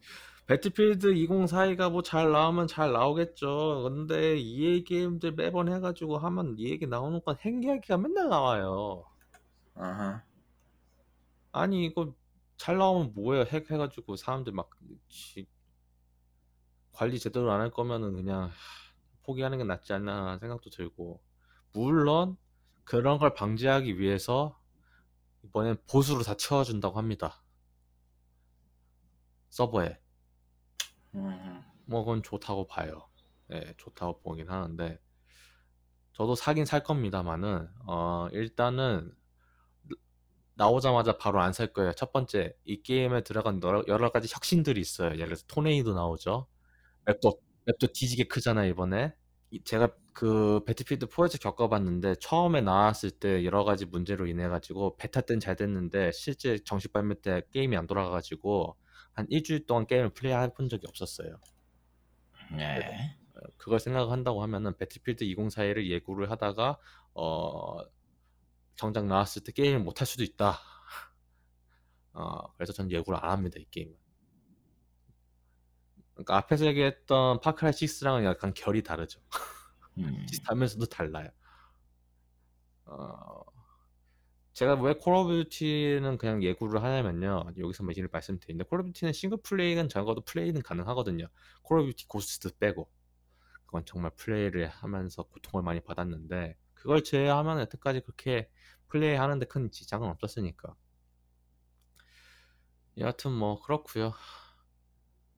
[0.47, 3.83] 배틀필드 2042가 뭐 잘 나오면 잘 나오겠죠.
[3.85, 9.05] 근데 EA 게임들 매번 해가지고 하면 이 얘기 나오는 건 핵 이야기가 맨날 나와요.
[9.75, 10.23] 아하.
[11.53, 12.15] 아니 이거
[12.59, 13.45] 잘 나오면 뭐예요?
[13.45, 14.69] 핵 해가지고 사람들 막
[15.09, 15.47] 지-
[16.95, 18.51] 관리 제대로 안 할 거면은 그냥
[19.25, 21.23] 포기하는 게 낫지 않나 생각도 들고
[21.73, 22.37] 물론
[22.85, 24.59] 그런 걸 방지하기 위해서
[25.45, 27.43] 이번엔 보수로 다 채워준다고 합니다.
[29.51, 29.99] 서버에.
[31.15, 31.63] 음.
[31.87, 33.09] 뭐 그건 좋다고 봐요.
[33.53, 34.99] 예, 좋다고 보긴 하는데
[36.13, 39.13] 저도 사긴 살 겁니다만은 어 일단은
[40.55, 41.93] 나오자마자 바로 안 살 거예요.
[41.93, 45.11] 첫 번째 이 게임에 들어간 여러, 여러 가지 혁신들이 있어요.
[45.15, 46.47] 예를 들어서 토네이도 나오죠.
[47.07, 49.15] 맵도 맵도 뒤지게 크잖아요 이번에.
[49.51, 55.21] 이- 제가 그 배틀필드 4에서 겪어봤는데 처음에 나왔을 때 여러 가지 문제로 인해 가지고 베타
[55.23, 58.77] 때는 잘 됐는데 실제 정식 발매 때 게임이 안 돌아가가지고
[59.13, 61.39] 한 일주일 동안 게임을 플레이해본 적이 없었어요.
[62.57, 63.17] 네.
[63.57, 66.79] 그걸 생각한다고 하면은 배틀필드 2041을 예고를 하다가
[67.15, 67.79] 어
[68.77, 70.59] 정작 나왔을 때 게임을 못 할 수도 있다.
[72.13, 73.95] 어 그래서 전 예고를 안 합니다 이 게임.
[76.15, 79.21] 그러니까 앞에서 얘기했던 파크라이 6랑은 약간 결이 다르죠.
[79.99, 80.27] 음.
[80.29, 81.29] 비슷하면서도 달라요.
[82.87, 83.45] 어,
[84.53, 87.53] 제가 왜 콜 오브 듀티는 그냥 예외를 하냐면요.
[87.59, 91.27] 여기서 예시를 말씀드리는데 콜 오브 듀티는 싱글 플레이는 적어도 플레이는 가능하거든요.
[91.63, 92.89] 콜 오브 듀티 고스트 빼고
[93.67, 98.51] 그건 정말 플레이를 하면서 고통을 많이 받았는데 그걸 제외하면 여태까지 그렇게
[98.89, 100.77] 플레이하는데 큰 지장은 없었으니까.
[102.99, 104.15] 여하튼 뭐 그렇고요.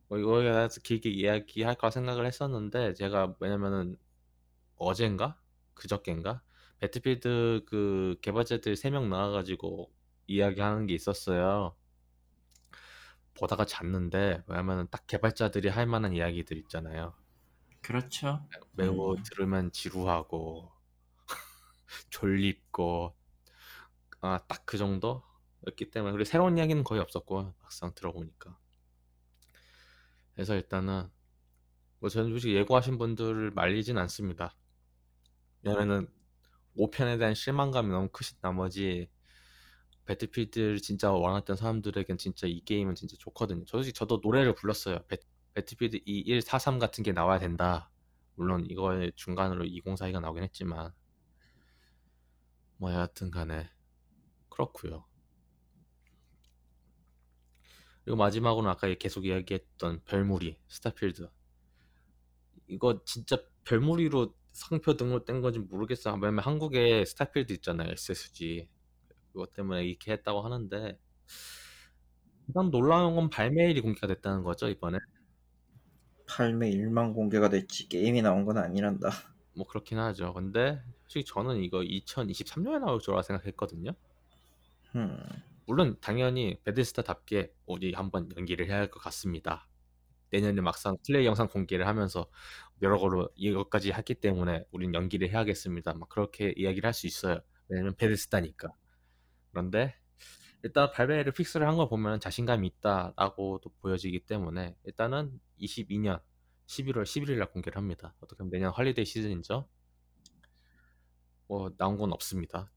[0.08, 3.96] 뭐 이거에 대해서 길게 이야기할까 생각을 했었는데 제가 왜냐면은
[4.76, 5.40] 어젠가
[5.74, 6.42] 그저께인가
[6.80, 9.92] 배틀필드 그 개발자들 3명 나와가지고
[10.28, 11.76] 이야기하는 게 있었어요.
[13.34, 17.14] 보다가 잤는데 왜냐면은 딱 개발자들이 할 만한 이야기들 있잖아요.
[17.82, 18.46] 그렇죠.
[18.72, 19.22] 매우 음.
[19.24, 20.72] 들으면 지루하고
[22.10, 23.14] 졸립고
[24.20, 28.58] 아 딱 그 정도였기 때문에 그리고 새로운 이야기는 거의 없었고 막상 들어보니까
[30.36, 31.08] 그래서 일단은
[31.98, 34.54] 뭐 저는 솔직히 예고하신 분들을 말리진 않습니다.
[35.62, 36.08] 왜냐면은
[36.76, 39.08] 5편에 대한 실망감이 너무 크신 나머지
[40.04, 43.64] 배틀필드를 진짜 원했던 사람들에겐 진짜 이 게임은 진짜 좋거든요.
[43.64, 45.00] 저 솔직히 저도 노래를 불렀어요.
[45.08, 45.16] 배,
[45.54, 47.90] 배틀필드 2, 1, 4, 3 같은 게 나와야 된다.
[48.34, 50.92] 물론 이거의 중간으로 2042가 나오긴 했지만
[52.76, 53.70] 뭐 여하튼 간에
[54.50, 55.06] 그렇고요.
[58.06, 61.28] 그리고 마지막으로는 아까 계속 이야기했던 별무리 스타필드
[62.68, 66.12] 이거 진짜 별무리로 상표 등록된 건지 모르겠어.
[66.14, 67.90] 왜냐면 한국에 스타필드 있잖아요.
[67.90, 68.68] SSG.
[69.32, 70.96] 그것 때문에 이렇게 했다고 하는데
[72.46, 74.98] 일단 놀라운 건 발매일이 공개가 됐다는 거죠 이번에.
[76.28, 79.10] 발매 일만 공개가 됐지 게임이 나온 건 아니란다.
[79.54, 80.32] 뭐 그렇긴 하죠.
[80.32, 83.90] 근데 솔직히 저는 이거 2023년에 나올 줄 생각했거든요.
[84.94, 85.18] 음,
[85.66, 89.68] 물론 당연히 베데스다답게 우리 한번 연기를 해야 할 것 같습니다.
[90.30, 92.28] 내년에 막상 플레이 영상 공개를 하면서
[92.82, 95.94] 여러 거로 이것까지 했기 때문에 우린 연기를 해야겠습니다.
[95.94, 97.40] 막 그렇게 이야기를 할 수 있어요.
[97.68, 98.68] 왜냐면 베데스다니까.
[99.52, 99.96] 그런데
[100.64, 106.22] 일단 발매를 픽스를 한 걸 보면 자신감이 있다라고도 보여지기 때문에 일단은 22년
[106.66, 108.14] 11월 11일 날 공개를 합니다.
[108.20, 109.68] 어떻게 보면 내년 holiday 시즌이죠.
[111.48, 112.70] 뭐 나온 건 없습니다.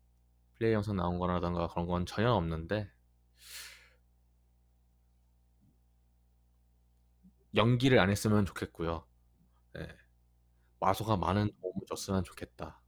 [0.60, 2.92] 플레이 영상 나온 거라던가 그런 건 전혀 없는데
[7.56, 9.08] 연기를 안 했으면 좋겠고요.
[9.78, 9.88] 예.
[10.82, 12.82] 마소가 많은 도움을 줬으면 좋겠다.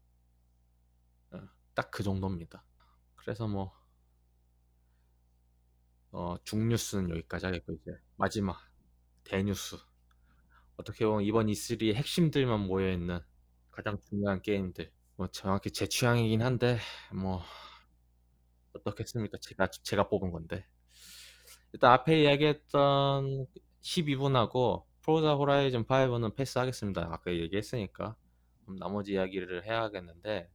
[1.33, 1.39] 예,
[1.73, 2.63] 딱 그 정도입니다.
[3.15, 3.73] 그래서 뭐
[6.11, 8.59] 어, 중뉴스는 여기까지 하겠고 이제 마지막
[9.23, 9.77] 대뉴스
[10.75, 13.19] 어떻게 보면 이번 E3의 핵심들만 모여 있는
[13.71, 14.91] 가장 중요한 게임들
[15.21, 16.79] 뭐 정확히 제 취향이긴 한데
[17.13, 17.43] 뭐
[18.73, 19.37] 어떻겠습니까?
[19.39, 20.65] 제가 제가 뽑은 건데
[21.73, 23.45] 일단 앞에 이야기했던
[23.83, 27.09] 12분하고 프로자 호라이즌 5는 패스하겠습니다.
[27.11, 28.15] 아까 얘기했으니까
[28.79, 30.49] 나머지 이야기를 해야겠는데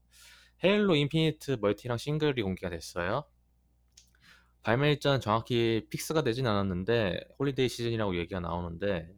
[0.64, 3.22] 헤일로 인피니트 멀티랑 싱글이 공개가 됐어요.
[4.64, 9.14] 발매 일자는 정확히 fix가 되진 않았는데 holiday 시즌이라고 얘기가 나오는데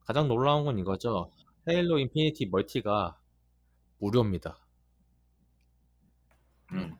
[0.00, 1.30] 가장 놀라운 건 이거죠.
[1.70, 3.20] 헤일로 인피니티 멀티가
[3.98, 4.63] 무료입니다.
[6.74, 6.96] 음.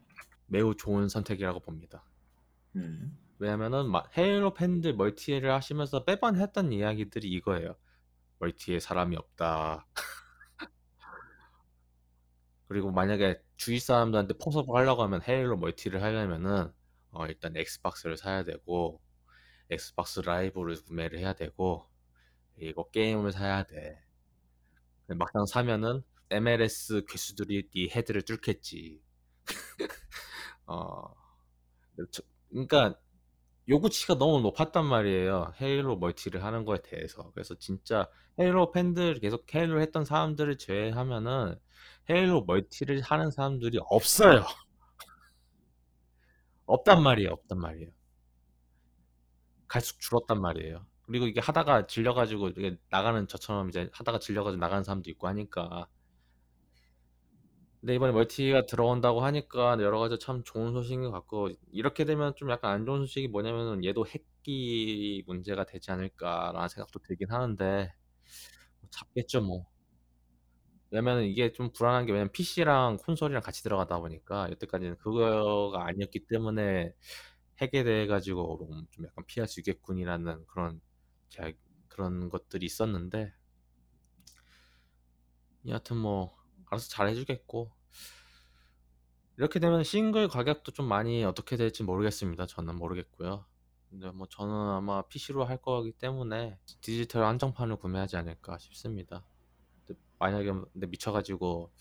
[0.47, 2.05] 매우 좋은 선택이라고 봅니다.
[2.77, 3.19] 음.
[3.39, 7.77] 왜냐면은 마- 헤일로 팬들 멀티를 하시면서 매번 했던 이야기들이 이거예요.
[8.39, 9.87] 멀티에 사람이 없다.
[12.69, 16.73] 그리고 만약에 주위 사람들한테 포섭을 하려고 하면 헤일로 멀티를 하려면은
[17.11, 19.01] 어, 일단 엑스박스를 사야 되고
[19.71, 21.89] 엑스박스 라이브를 구매를 해야 되고
[22.57, 24.01] 그리고 게임을 사야 돼.
[25.09, 29.04] 막상 사면은 MLG 괴수들이 네 헤드를 뚫겠지.
[30.67, 31.15] 어,
[32.11, 32.95] 저- 그러니까
[33.69, 35.55] 요구치가 너무 높았단 말이에요.
[35.61, 37.31] 헤일로 멀티를 하는 거에 대해서.
[37.35, 38.09] 그래서 진짜
[38.41, 41.57] 헤일로 팬들 계속 헤일로 했던 사람들을 제외하면은
[42.11, 44.45] 헤일로 멀티를 하는 사람들이 없어요.
[46.67, 47.31] 없단 말이에요.
[47.33, 47.91] 없단 말이에요.
[49.69, 50.87] 갈수록 줄었단 말이에요.
[51.03, 55.87] 그리고 이게 하다가 질려가지고 이게 나가는 저처럼 이제 하다가 질려가지고 나가는 사람도 있고 하니까.
[57.85, 62.51] 근데 이번에 멀티가 들어온다고 하니까 여러 가지 참 좋은 소식인 것 같고 이렇게 되면 좀
[62.51, 67.93] 약간 안 좋은 소식이 뭐냐면은 얘도 핵기 문제가 되지 않을까라는 생각도 들긴 하는데
[68.81, 69.67] 뭐 잡겠죠 뭐.
[70.91, 76.95] 왜냐면 이게 좀 불안한 게 왜냐면 PC랑 콘솔이랑 같이 들어가다 보니까 여태까지는 그거가 아니었기 때문에
[77.61, 80.81] 핵에 대해 가지고 좀 약간 피할 수 있겠군이라는 그런
[81.89, 83.35] 그런 것들이 있었는데
[85.67, 86.44] 여하튼 뭐
[86.75, 87.73] 알아서 잘 해주겠고
[89.37, 92.47] 이렇게 되면 싱글 가격도 좀 많이 어떻게 될지 모르겠습니다.
[92.47, 93.45] 저는 모르겠고요.
[93.91, 99.25] 근데 뭐 저는 아마 PC로 할 거기 때문에 디지털 한정판을 구매하지 않을까 싶습니다.
[100.19, 101.73] 만약에 근데 미쳐가지고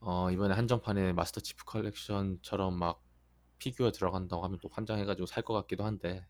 [0.00, 3.02] 어 이번에 한정판에 마스터 치프 컬렉션처럼 막
[3.58, 6.26] 피규어 들어간다고 하면 또 환장해가지고 살 것 같기도 한데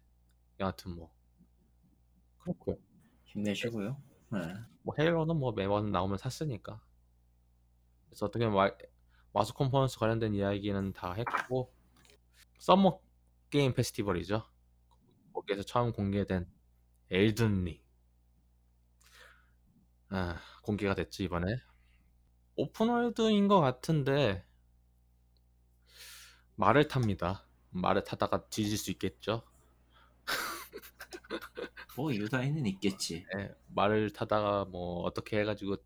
[0.60, 1.12] 여하튼 뭐
[2.38, 2.76] 그렇고요.
[3.24, 4.00] 힘내시고요.
[4.32, 4.38] 네.
[4.82, 6.83] 뭐 헤일로는 뭐 매번 나오면 샀으니까.
[8.14, 8.70] 그래서 어떻게 마,
[9.32, 11.74] 마스 컴퍼런스 관련된 이야기는 다 했고
[12.58, 13.00] 서머
[13.50, 14.48] 게임 페스티벌이죠.
[15.32, 16.48] 거기에서 처음 공개된
[17.10, 17.82] 엘든 링
[20.10, 21.56] 아, 공개가 됐지 이번에
[22.54, 24.46] 오픈월드인 것 같은데
[26.54, 27.44] 말을 탑니다.
[27.70, 29.42] 말을 타다가 뒤질 수 있겠죠.
[31.96, 33.26] 뭐 YOU DIED는 있겠지.
[33.36, 35.78] 예, 말을 타다가 뭐 어떻게 해가지고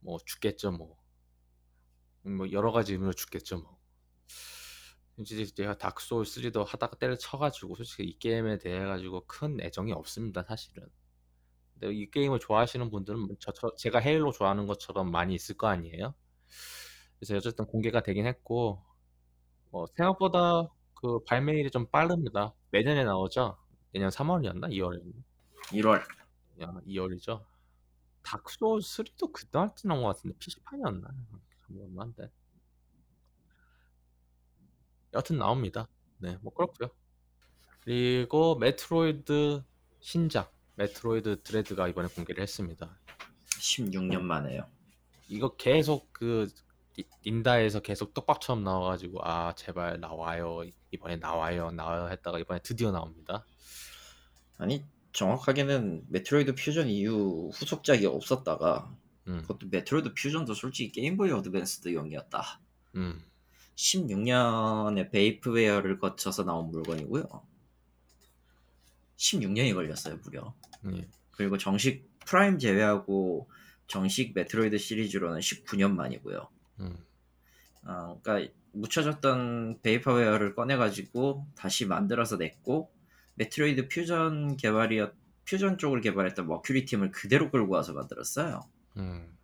[0.00, 0.99] 뭐 죽겠죠 뭐.
[2.22, 3.78] 뭐 여러 가지 의미로 죽겠죠 뭐.
[5.18, 10.42] 이제 제가 닥 소울 3도 하다가 때려쳐가지고 솔직히 이 게임에 대해 가지고 큰 애정이 없습니다
[10.42, 10.88] 사실은.
[11.74, 16.14] 근데 이 게임을 좋아하시는 분들은 저, 저 제가 헤일로 좋아하는 것처럼 많이 있을 거 아니에요.
[17.18, 18.82] 그래서 어쨌든 공개가 되긴 했고
[19.70, 22.54] 뭐 생각보다 그 발매일이 좀 빠릅니다.
[22.70, 23.58] 내년에 나오죠.
[23.92, 25.22] 내년 3월이었나 2월이었나?
[25.72, 26.02] 1월.
[26.62, 27.44] 야 2월이죠.
[28.22, 29.50] 닥소울 3도 그때
[29.84, 31.08] 나온 것 같은데 PC판이었나?
[31.70, 32.30] 모르겠는데.
[35.14, 35.88] 여튼 나옵니다.
[36.18, 36.90] 네, 뭐 그렇고요.
[37.80, 39.62] 그리고 메트로이드
[40.00, 42.96] 신작 메트로이드 드레드가 이번에 공개를 했습니다.
[43.58, 44.66] 16년 만에요.
[45.28, 46.48] 이거 계속 그
[46.96, 53.44] 니- 닌다에서 계속 떡밥처럼 나와가지고 아 제발 나와요 이번에 나와요 나와요 했다가 이번에 드디어 나옵니다.
[54.58, 58.94] 아니 정확하게는 메트로이드 퓨전 이후 후속작이 없었다가
[59.30, 62.60] 음, 그것도 메트로이드 퓨전도 솔직히 게임보이 어드밴스드용이었다.
[62.96, 63.22] 음,
[63.76, 67.24] 16년에 vaporware를 거쳐서 나온 물건이고요.
[69.16, 70.54] 16년이 걸렸어요 무려.
[70.92, 71.06] 예.
[71.30, 73.48] 그리고 정식 프라임 제외하고
[73.86, 76.48] 정식 메트로이드 시리즈로는 19년 만이고요.
[76.80, 76.98] 음,
[77.84, 82.92] 아, 그러니까 묻혀졌던 vaporware를 꺼내가지고 다시 만들어서 냈고
[83.34, 85.14] 메트로이드 퓨전 개발이었
[85.44, 88.68] 퓨전 쪽을 개발했던 머큐리 팀을 그대로 끌고 와서 만들었어요.
[88.96, 89.36] 음.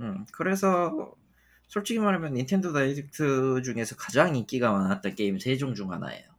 [0.00, 1.14] 음, 그래서
[1.66, 6.34] 솔직히 말하면 닌텐도 다이렉트 중에서 가장 인기가 많았던 게임 세 종 중 하나예요.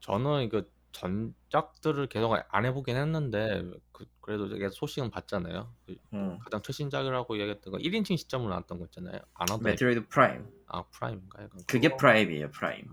[0.00, 0.62] 저는 이거
[0.92, 3.62] 전작들을 계속 안 해보긴 했는데
[3.92, 5.74] 그, 래도 계속 소식은 봤잖아요.
[5.86, 9.20] 그 음, 가장 최신작이라고 이야기했던 거 1인칭 시점으로 나왔던 거 있잖아요.
[9.34, 10.48] 아마도 메트로이드 프라임.
[10.66, 11.48] 아 프라임인가요?
[11.66, 11.96] 그게 그거?
[11.96, 12.90] 프라임이에요, 프라임.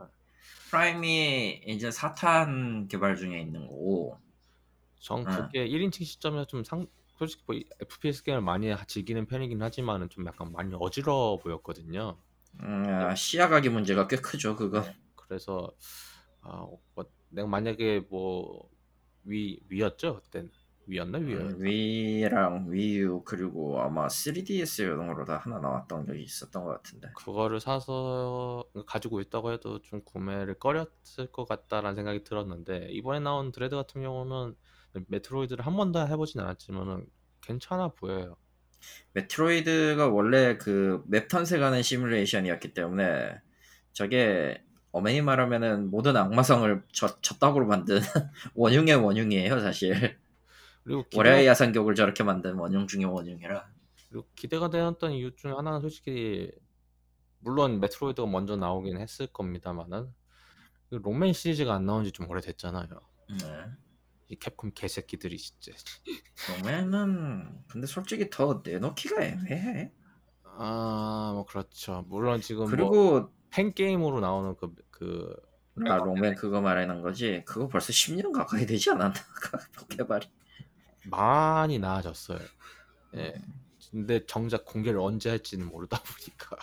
[0.70, 4.20] 프라임이 이제 4탄 개발 중에 있는 거고,
[5.00, 5.50] 전 응.
[5.50, 6.88] 그게 1인칭 시점에서 좀 상,
[7.18, 12.22] 솔직히 뭐 FPS 게임을 많이 즐기는 편이긴 하지만은 좀 약간 많이 어지러워 보였거든요.
[12.62, 14.84] 음, 아, 시야각의 문제가 꽤 크죠, 그거.
[15.16, 15.76] 그래서
[16.42, 18.70] 아, 뭐 내가 만약에 뭐
[19.30, 20.48] 위 위였죠 그때
[20.88, 26.64] 위였나 위였 음, 위랑 Wii U 그리고 아마 3DS 용으로 다 하나 나왔던 적이 있었던
[26.64, 27.10] 것 같은데.
[27.14, 33.76] 그거를 사서 가지고 있다고 해도 좀 구매를 꺼렸을 것 같다라는 생각이 들었는데 이번에 나온 Dread
[33.76, 34.56] 같은 경우는
[35.08, 37.06] Metroid를 한 번도 해보진 않았지만은
[37.42, 38.36] 괜찮아 보여요.
[39.14, 43.42] Metroid가 원래 그 맵 탐색하는 시뮬레이션이었기 때문에
[43.94, 48.00] 저게 엄밀히 말하면은 모든 악마성을 저, 저따구로 만든
[48.56, 50.18] 원흉의 원흉이에요 사실
[50.84, 53.68] 그리고 월하의 기대가, 야상곡을 저렇게 만든 원흉 중의 원흉이라
[54.10, 56.52] 그리고 기대가 되었던 이유 중에 하나는 솔직히
[57.40, 60.14] 물론 메트로이드가 먼저 나오긴 했을 겁니다만은
[60.90, 62.88] 그 롱맨 시리즈가 안 나온 지 좀 오래됐잖아요.
[63.42, 63.66] 네.
[64.30, 65.72] 이 캡콤 개새끼들이 진짜.
[66.36, 69.92] 그러면은 근데 솔직히 더 내놓기가 애매해
[70.44, 72.04] 아, 뭐 그렇죠.
[72.08, 74.56] 물론 지금 뭐 그리고 팬 게임으로 나오는
[74.92, 75.36] 그,
[75.76, 79.14] 그아 롱맨 그거 말하는 거지 그거 벌써 10년 가까이 되지 않았나
[79.90, 80.28] 개발이
[81.06, 82.40] 많이 나아졌어요.
[83.16, 83.36] 예.
[83.92, 86.58] 근데 정작 공개를 언제 할지는 모르다 보니까.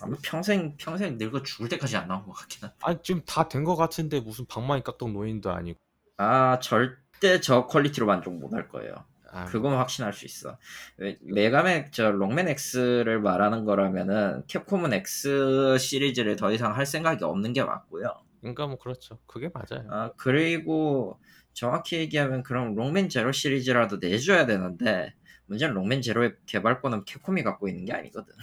[0.00, 3.64] 아마 평생 평생 늙어 죽을 때까지 안 나온 것 같긴 한데 아니 지금 다 된
[3.64, 5.78] 것 같은데 무슨 방망이 깎던 노인도 아니고.
[6.16, 8.94] 아 절 대 저 퀄리티로 만족 못 할 거예요
[9.34, 10.58] 아, 그건 확신할 수 있어.
[10.98, 17.24] 왜- Mega Man 저 Rockman X를 말하는 거라면은 캡콤은 X 시리즈를 더 이상 할 생각이
[17.24, 18.08] 없는 게 맞고요.
[18.42, 19.18] 그러니까 뭐 그렇죠.
[19.26, 19.88] 그게 맞아요.
[19.90, 21.18] 아 그리고
[21.54, 25.14] 정확히 얘기하면 그럼 롱맨 제로 시리즈라도 내줘야 되는데
[25.46, 28.34] 문제는 롱맨 제로의 개발권은 캡콤이 갖고 있는 게 아니거든.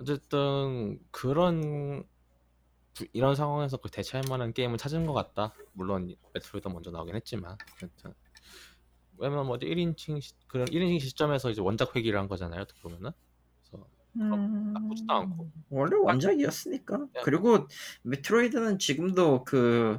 [0.00, 2.04] 어쨌든 그런 부-
[3.12, 5.54] 이런 상황에서 그 대체할 만한 게임을 찾은 것 같다.
[5.72, 7.56] 물론 메트로이드 먼저 나오긴 했지만.
[7.80, 8.14] 하여튼.
[9.18, 12.62] 왜냐면 뭐 1인칭 시, 그런 1인칭 시점에서 이제 원작 회귀를 한 거잖아요.
[12.62, 13.10] 어떻게 보면은.
[13.60, 15.50] 그래서 나쁘지도 않고.
[15.70, 16.98] 원래 원작이었으니까.
[17.14, 17.20] 네.
[17.24, 17.66] 그리고
[18.02, 19.98] 메트로이드는 지금도 그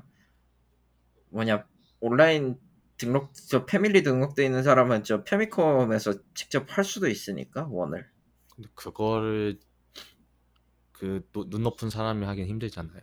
[1.30, 1.66] 뭐냐
[2.00, 2.60] 온라인
[2.97, 8.10] 등록 저 패밀리 등록돼 있는 사람은 저 페미컴에서 직접 할 수도 있으니까 원을
[8.54, 9.60] 근데 그거를
[11.00, 13.02] 그눈 높은 사람이 하긴 힘들잖아요.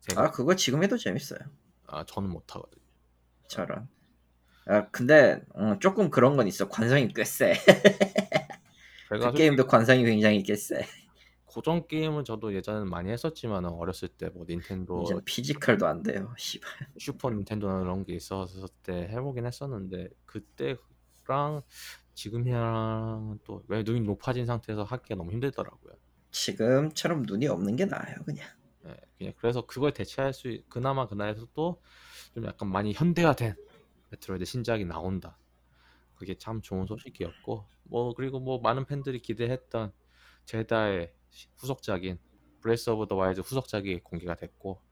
[0.00, 1.40] 제가 아 그거 지금 해도 재밌어요
[1.86, 2.84] 아 저는 못 하거든요.
[3.48, 3.88] 저런
[4.66, 7.54] 아 근데 어, 조금 그런 건 있어 관성이 꽤세
[9.08, 10.84] 제가 그 게임도 관성이 굉장히 꽤 세
[11.44, 16.70] 고전 게임은 저도 예전에 많이 했었지만 어렸을 때 뭐 닌텐도 이제 피지컬도 안 돼요 씨발
[16.98, 21.62] 슈퍼 닌텐도나 그런 게 있었을 때 해보긴 했었는데 그때랑
[22.14, 25.94] 지금이랑 또 왜 눈이 높아진 상태에서 하기가 너무 힘들더라고요.
[26.36, 28.46] 지금처럼 눈이 없는 게 나아요 그냥.
[28.84, 31.82] 예, 그냥 그래서 그걸 대체할 수 있- 그나마 그날에서도
[32.34, 33.56] 좀 약간 많이 현대화된
[34.10, 35.38] Metroid 신작이 나온다.
[36.14, 39.92] 그게 참 좋은 소식이었고 뭐 그리고 뭐 많은 팬들이 기대했던
[40.44, 42.18] 젤다의 시- 후속작인
[42.60, 44.82] Breath of the Wild 후속작이 공개가 됐고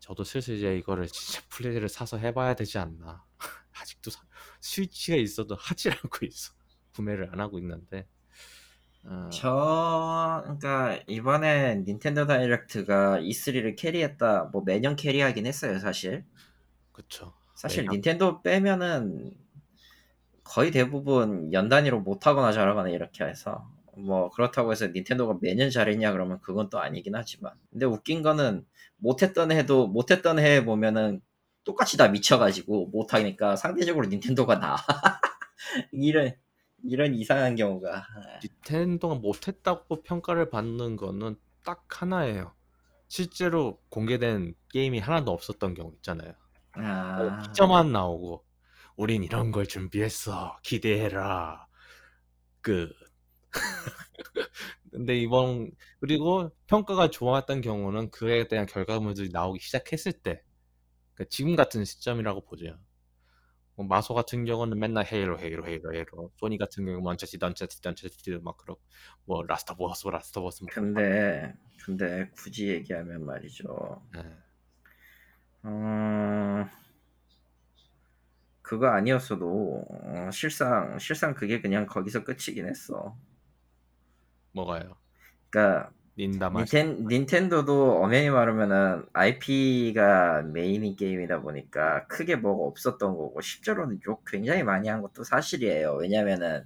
[0.00, 3.24] 저도 슬슬 이제 이거를 진짜 플레이를 사서 해봐야 되지 않나.
[3.72, 4.22] 아직도 사-
[4.60, 6.52] 스위치가 있어도 하질 않고 있어.
[6.94, 8.06] 구매를 안 하고 있는데
[9.06, 14.44] 어, 저 그러니까 이번에 닌텐도 다이렉트가 E3를 캐리했다.
[14.52, 16.24] 뭐 매년 캐리하긴 했어요 사실.
[16.92, 17.34] 그쵸.
[17.54, 17.92] 사실 매년.
[17.92, 19.32] 닌텐도 빼면은
[20.44, 26.12] 거의 대부분 연 단위로 못 하거나 잘하거나 이렇게 해서 뭐 그렇다고 해서 닌텐도가 매년 잘했냐
[26.12, 27.52] 그러면 그건 또 아니긴 하지만.
[27.70, 31.20] 근데 웃긴 거는 못했던 해도 못했던 해에 보면은
[31.64, 34.76] 똑같이 다 미쳐가지고 못하니까 상대적으로 닌텐도가 나.
[35.92, 36.34] 이런
[36.84, 38.06] 이런 이상한 경우가
[38.42, 42.54] 닌텐도가 못했다고 평가를 받는 거는 딱 하나예요.
[43.08, 46.34] 실제로 공개된 게임이 하나도 없었던 경우 있잖아요.
[46.72, 48.44] 아, 피처만 나오고
[48.96, 50.58] 우린 이런 걸 준비했어.
[50.62, 51.66] 기대해라.
[52.60, 52.92] 그
[54.90, 55.70] 근데 이번
[56.00, 60.42] 그리고 평가가 좋았던 경우는 그에 대한 결과물들이 나오기 시작했을 때
[61.14, 62.78] 그러니까 지금 같은 시점이라고 보죠.
[63.76, 68.38] 뭐 마소 같은 경우는 맨날 Halo Halo Halo Halo 소니 같은 경우는 Uncharted Uncharted Uncharted
[68.42, 68.80] 막 그렇고
[69.24, 71.54] 뭐 Last of Us Last of Us 뭐 근데
[71.84, 74.02] 근데 굳이 얘기하면 말이죠.
[74.16, 74.20] 예.
[75.64, 76.66] 어,
[78.62, 83.16] 그거 아니었어도 어, 실상 실상 그게 그냥 거기서 끝이긴 했어.
[84.52, 84.96] 뭐가요?
[85.50, 94.24] 그러니까 닌텐, 닌텐도도 엄연히 말하면은 IP가 메인인 게임이다 보니까 크게 뭐가 없었던 거고 실제로는 욕
[94.24, 95.94] 굉장히 많이 한 것도 사실이에요.
[95.94, 96.64] 왜냐면은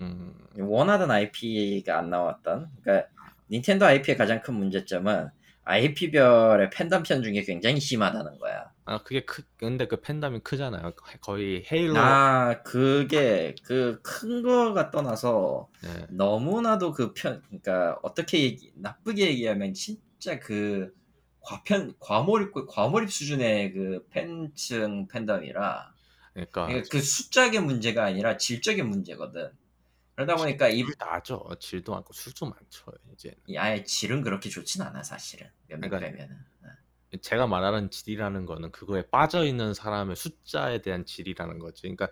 [0.00, 2.70] 음, 원하던 IP가 안 나왔던.
[2.82, 3.08] 그러니까
[3.50, 5.28] 닌텐도 IP의 가장 큰 문제점은
[5.64, 8.72] IP별의 팬덤 편중이 굉장히 심하다는 거야.
[8.88, 10.92] 아 그게 크 근데 그 팬덤이 크잖아요.
[11.20, 16.06] 거의 헤일로 아 그게 그 큰 거가 떠나서 예.
[16.10, 20.92] 너무나도 그 편 그러니까 어떻게 얘기 나쁘게 얘기하면 진짜 그
[21.40, 25.94] 과편 과몰입 과몰입 수준의 그 팬층 팬덤이라
[26.34, 29.50] 그러니까 그러니까 그 숫자의 문제가 아니라 질적인 문제거든.
[30.14, 31.48] 그러다 보니까 이질 나죠.
[31.60, 32.92] 질도 많고 술도 많죠.
[33.14, 36.36] 이제 아예 질은 그렇게 좋진 않아 사실은 몇몇 그러니까 빼면은.
[37.22, 41.82] 제가 말하는 질이라는 거는 그거에 빠져 있는 사람의 숫자에 대한 질이라는 거지.
[41.82, 42.08] 그러니까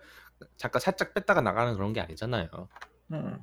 [0.57, 2.47] 잠깐 살짝 뺐다가 나가는 그런 게 아니잖아요.
[3.11, 3.37] 음.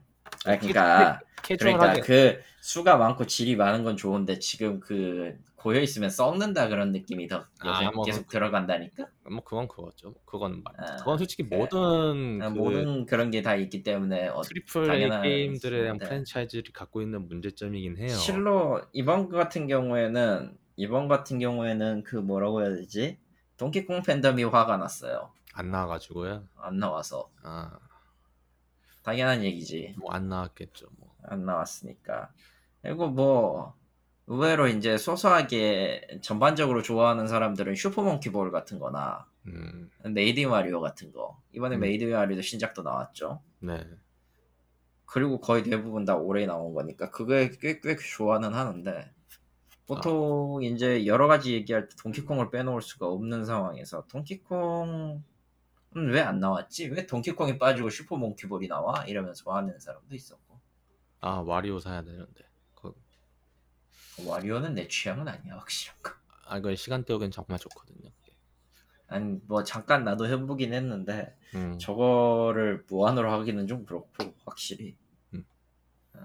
[0.47, 6.11] 아 그러니까 캐주얼하게 그러니까 그 수가 많고 질이 많은 건 좋은데 지금 그 고여 있으면
[6.11, 9.07] 썩는다 그런 느낌이 더 아, 뭐 계속 그- 들어간다니까.
[9.31, 10.15] 뭐 그건 그거죠.
[10.27, 10.75] 그건 맞.
[10.79, 14.91] 아, 그건 솔직히 그- 모든 아, 그 모든 그런 게 다 있기 때문에 어, triple
[14.95, 15.99] A 게임들에 대한.
[15.99, 18.09] 프랜차이즈를 갖고 있는 문제점이긴 해요.
[18.09, 23.19] 실로 이번 거 같은 경우에는 이번 같은 경우에는 그 뭐라고 해야 되지?
[23.57, 25.31] 동키콩 팬덤이 화가 났어요.
[25.55, 26.49] 안 나와가지고요.
[26.57, 27.79] 안 나와서 아,
[29.03, 29.95] 당연한 얘기지.
[29.99, 30.89] 뭐 안 나왔겠죠.
[30.99, 31.15] 뭐.
[31.23, 32.31] 안 나왔으니까.
[32.83, 33.75] 그리고 뭐
[34.27, 41.41] 의외로 이제 소소하게 전반적으로 좋아하는 사람들은 슈퍼몽키볼 같은 거나 음, 메이드 와리오 같은 거.
[41.53, 41.81] 이번에 음.
[41.81, 43.41] 메이드 와리오도 신작도 나왔죠.
[43.61, 43.87] 네.
[45.07, 49.14] 그리고 거의 대부분 다 올해 나온 거니까 그거에 꽤, 꽤 좋아는 하는데
[49.87, 55.23] 보통 이제 여러 가지 얘기할 때 동키콩을 빼놓을 수가 없는 상황에서 동키콩은
[55.95, 56.89] 왜 안 나왔지?
[56.89, 59.05] 왜 동키콩이 빠지고 슈퍼 몽키볼이 나와?
[59.07, 60.59] 이러면서 하는 사람도 있었고
[61.21, 62.45] 아 와리오 사야 되는데.
[62.75, 62.93] 그,
[64.27, 66.13] 와리오는 내 취향은 아니야 확실한 거.
[66.47, 68.11] 아 이거 시간 때우기엔 정말 좋거든요.
[69.07, 74.09] 아니 뭐 잠깐 나도 해보긴 했는데 음, 저거를 무한으로 하기는 좀 그렇고
[74.47, 74.97] 확실히
[75.35, 75.45] 음.
[76.15, 76.21] 어,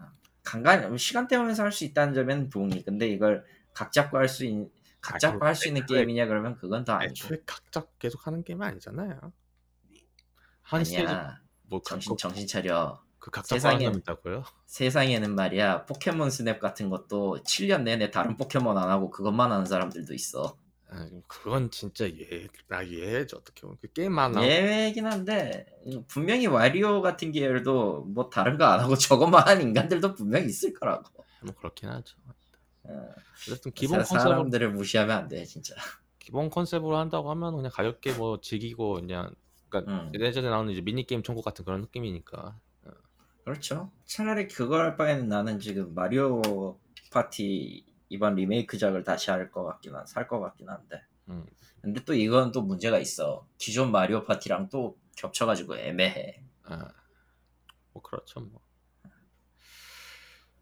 [0.54, 4.70] 간간 시간 때우면서 할 수 있다는 점에는 동의 근데 이걸 각 잡고 할 수 있는
[5.02, 7.12] 각 아, 잡고 그- 할수 있는 그- 게임이냐 그러면 그건 더 아니고.
[7.12, 9.32] 애초에 각자 계속 하는 게임 아니잖아요.
[10.64, 11.40] 한 아니야.
[11.64, 13.02] 뭐 정신 각- 정신 차려.
[13.20, 14.44] 그 각자 세상에- 있다고요?
[14.66, 20.14] 세상에는 말이야 포켓몬 스냅 같은 것도 7년 내내 다른 포켓몬 안 하고 그것만 하는 사람들도
[20.14, 20.58] 있어
[20.92, 25.66] 아, 그건 진짜 예나 예죠 어떻게 보면 그 게임만 하고 예외긴 한데
[26.08, 31.24] 분명히 와리오 같은 계열도 뭐 다른 거 안 하고 저것만 한 인간들도 분명히 있을 거라고.
[31.42, 32.16] 뭐 그렇긴 하죠.
[32.84, 33.10] 어,
[33.48, 35.76] 어쨌든 기본 사- 컨셉으로 사람들을 무시하면 안 돼 진짜.
[36.18, 39.34] 기본 컨셉으로 한다고 하면 그냥 가볍게 뭐 즐기고 그냥
[39.70, 40.12] 그러니까 음.
[40.16, 42.60] 예전에 나오는 이제 미니 게임 천국 같은 그런 느낌이니까
[43.44, 43.92] 그렇죠.
[44.06, 46.78] 차라리 그걸 할 바에는 나는 지금 마리오
[47.12, 51.04] 파티 이번 리메이크작을 다시 할 것 같긴 한, 살 것 같긴 한데.
[51.30, 51.46] 음.
[51.82, 53.48] 근데 또 이건 또 문제가 있어.
[53.58, 56.44] 기존 마리오 파티랑 또 겹쳐가지고 애매해.
[56.64, 56.90] 아,
[57.94, 58.62] 뭐 그렇죠 뭐.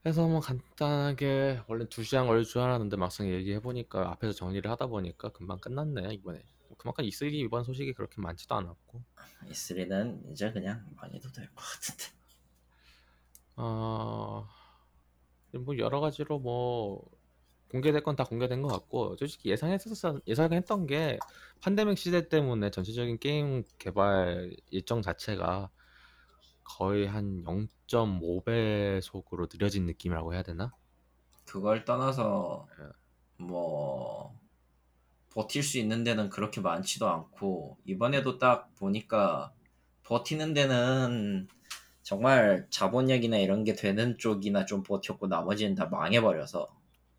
[0.03, 5.29] 그래서 뭐 간단하게 원래 2시간 걸릴 줄 알았는데 막상 얘기해 보니까 앞에서 정리를 하다 보니까
[5.29, 6.45] 금방 끝났네 이번에.
[6.77, 9.01] 그만큼 E3 이번 소식이 그렇게 많지도 않았고.
[9.49, 12.03] E3는 이제 그냥 망해도 될 것 같은데.
[13.55, 14.47] 어,
[15.53, 17.03] 뭐 여러 가지로 뭐
[17.69, 21.19] 공개될 건 다 공개된 것 같고 솔직히 예상했었 예상했던 게
[21.63, 25.69] 팬데믹 시대 때문에 전체적인 게임 개발 일정 자체가
[26.63, 30.73] 거의 한 0.5배속으로 느려진 느낌이라고 해야 되나?
[31.45, 33.43] 그걸 떠나서 예.
[33.43, 34.37] 뭐
[35.33, 39.53] 버틸 수 있는 데는 그렇게 많지도 않고 이번에도 딱 보니까
[40.03, 41.47] 버티는 데는
[42.01, 46.75] 정말 자본력이나 이런 게 되는 쪽이나 좀 버텼고 나머지는 다 망해버려서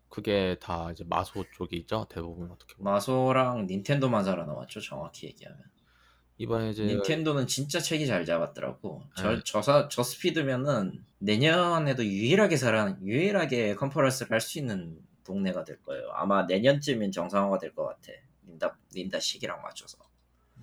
[0.09, 2.07] 그게 다 이제 마소 쪽이죠?
[2.09, 2.93] 대부분 어떻게 보면.
[2.93, 5.59] 마소랑 닌텐도만 살아남았죠 정확히 얘기하면.
[6.37, 9.03] 이번에 이제 닌텐도는 진짜 책이 잘 잡았더라고.
[9.15, 9.41] 저, 네.
[9.45, 16.09] 저, 사- 저 스피드면은 내년에도 유일하게 살아 유일하게 컨퍼런스를 할 수 있는 동네가 될 거예요.
[16.13, 18.13] 아마 내년쯤엔 정상화가 될 것 같아.
[18.47, 19.97] 닌다, 닌다 시기랑 맞춰서.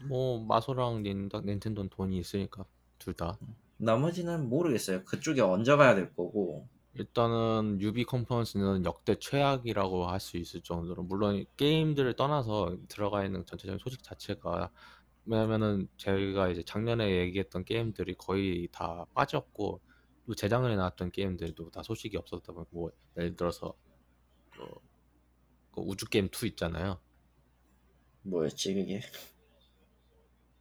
[0.08, 2.64] 뭐 마소랑 닌다, 닌텐도는 돈이 있으니까
[2.98, 3.38] 둘 다.
[3.76, 5.04] 나머지는 모르겠어요.
[5.04, 6.66] 그쪽에 얹어가야 될 거고
[6.98, 13.78] 일단은 유비 컨퍼런스는 역대 최악이라고 할 수 있을 정도로 물론 게임들을 떠나서 들어가 있는 전체적인
[13.78, 14.70] 소식 자체가
[15.26, 19.80] 왜냐면은 저희가 이제 작년에 얘기했던 게임들이 거의 다 빠졌고
[20.26, 23.74] 또 재작년에 나왔던 게임들도 다 소식이 없었다 보니까 뭐 예를 들어서
[24.52, 24.62] 그,
[25.72, 26.98] 그 우주 게임 2 있잖아요.
[28.22, 29.00] 뭐였지 그게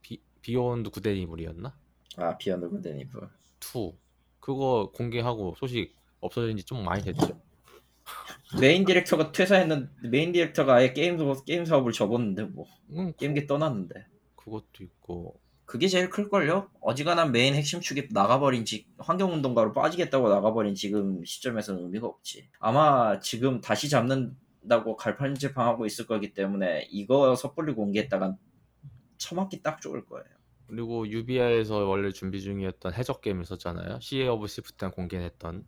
[0.01, 1.77] 비, Beyond Good and Evil이었나?
[2.17, 3.19] 아 Beyond Good and Evil
[3.59, 3.93] 2
[4.39, 5.95] 그거 공개하고 소식
[6.25, 7.39] 없어진 지 좀 많이 됐죠.
[8.59, 14.05] 메인 디렉터가 퇴사했는데 메인 디렉터가 아예 게임, 게임 사업을 접었는데 뭐 음, 게임계 떠났는데
[14.35, 16.69] 그것도 있고 그게 제일 클 걸요?
[16.81, 22.49] 어지간한 메인 핵심 축이 나가버린 지 환경 운동가로 빠지겠다고 나가버린 지금 시점에서는 의미가 없지.
[22.59, 28.37] 아마 지금 다시 잡는다고 갈팡질팡하고 있을 거기 때문에 이거 섣불리 공개했다간
[29.17, 30.25] 처맞기 딱 좋을 거예요.
[30.67, 33.99] 그리고 유비에서 원래 준비 중이었던 해적 게임 있었잖아요.
[34.01, 35.65] Sea of Thieves랑 공개했던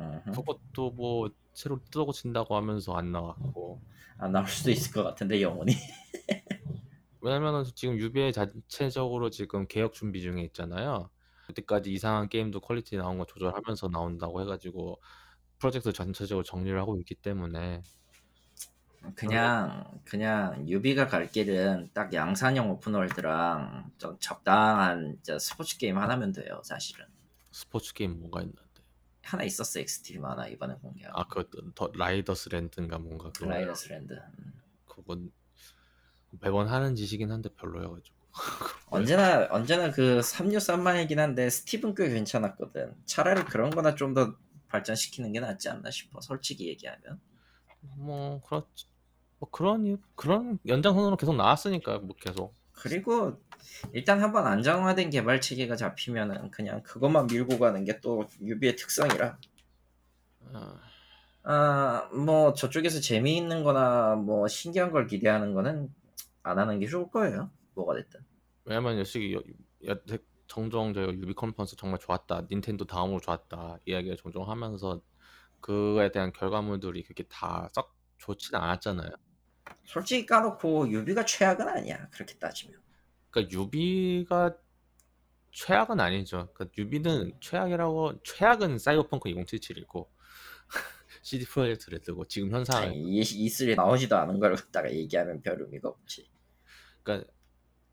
[0.00, 0.32] 음흠.
[0.32, 3.80] 그것도 뭐 새로 뜯어고친다고 하면서 안 나왔고
[4.18, 5.72] 안 나올 수도 있을 것 같은데 영원히.
[7.22, 11.10] 왜냐면은 지금 유비가 자체적으로 지금 개혁 준비 중에 있잖아요.
[11.46, 15.00] 그때까지 이상한 게임도 퀄리티 나온 거 조절하면서 나온다고 해가지고
[15.58, 17.82] 프로젝트 전체적으로 정리를 하고 있기 때문에
[19.14, 26.32] 그냥 그냥 유비가 갈 길은 딱 양산형 open world랑 좀 적당한 저 스포츠 게임 하나면
[26.32, 27.06] 돼요 사실은.
[27.50, 28.62] 스포츠 게임 뭐가 있는데
[29.32, 31.18] 하나 있었어 extreme 하나 이번에 공개하고.
[31.18, 31.48] 아그
[31.96, 34.12] Riders Land인가 뭔가 그거 Riders Land.
[34.12, 34.60] 음.
[34.86, 35.32] 그건
[36.40, 38.16] 매번 하는 짓이긴 한데 별로여가지고
[38.90, 42.94] 언제나 언제나 그 363만이긴 한데 스티븐 꽤 괜찮았거든.
[43.04, 44.34] 차라리 그런 거나 좀 더
[44.70, 46.20] 발전시키는 게 낫지 않나 싶어.
[46.20, 47.20] 솔직히 얘기하면.
[47.96, 48.66] 뭐 그렇
[49.38, 53.40] 뭐 그런 그런 연장선으로 계속 나왔으니까 뭐 계속 그리고
[53.92, 59.38] 일단 한번 안정화된 개발 체계가 잡히면은 그냥 그것만 밀고 가는 게 또 유비의 특성이라.
[60.52, 60.80] 아,
[61.42, 65.92] 아, 뭐 저쪽에서 재미있는 거나 뭐 신기한 걸 기대하는 거는
[66.42, 67.50] 안 하는 게 좋을 거예요.
[67.74, 68.20] 뭐가 됐든.
[68.64, 74.48] 왜냐면 역시 여- 여- 종종 저희가 유비 컨퍼런스 정말 좋았다 닌텐도 다음으로 좋았다 이야기를 종종
[74.50, 75.00] 하면서
[75.60, 79.10] 그거에 대한 결과물들이 그렇게 다 썩 좋지는 않았잖아요.
[79.84, 82.08] 솔직히 까놓고 유비가 최악은 아니야.
[82.10, 82.80] 그렇게 따지면.
[83.30, 84.56] 그러니까 유비가
[85.52, 86.48] 최악은 아니죠.
[86.54, 90.06] 그러니까 유비는 최악이라고 최악은 사이버펑크 2077이고
[91.22, 95.88] CD 프로젝트 레드고 지금 현상 아니, 이 E3에 나오지도 않은 걸 갖다가 얘기하면 별 의미가
[95.88, 96.30] 없지.
[97.02, 97.30] 그러니까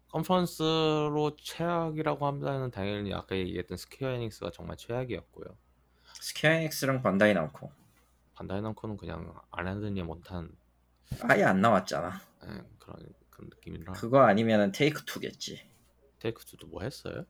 [0.09, 5.57] 컨퍼런스로 최악이라고 하면은 당연히 아까 얘기했던 스퀘어 에닉스가 정말 최악이었고요.
[6.13, 7.71] 스퀘어 엑스랑 반다이 남코
[8.35, 10.49] 반다이 남코는 그냥 안 하느니 못한
[11.21, 12.21] 아예 안 나왔잖아.
[12.43, 12.47] 예,
[12.79, 12.97] 그런
[13.29, 13.93] 그런 느낌이라.
[13.93, 15.61] 그거 아니면은 Take-Two겠지.
[16.19, 17.25] Take-Two도 뭐 했어요?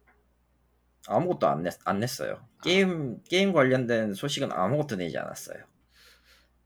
[1.07, 2.45] 아무것도 안, 냈, 안 냈어요.
[2.63, 5.63] 게임 게임 관련된 소식은 아무것도 내지 않았어요.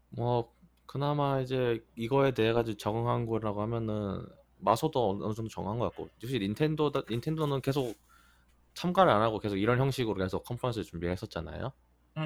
[0.09, 0.53] 뭐
[0.86, 4.26] 그나마 이제 이거에 대해 가지고 적응한 거라고 하면은
[4.57, 7.95] 마소도 어느 어느 정도 정한 것 같고 역시 닌텐도 닌텐도는 계속
[8.74, 11.72] 참가를 안 하고 계속 이런 형식으로 계속 컨퍼런스 준비했었잖아요.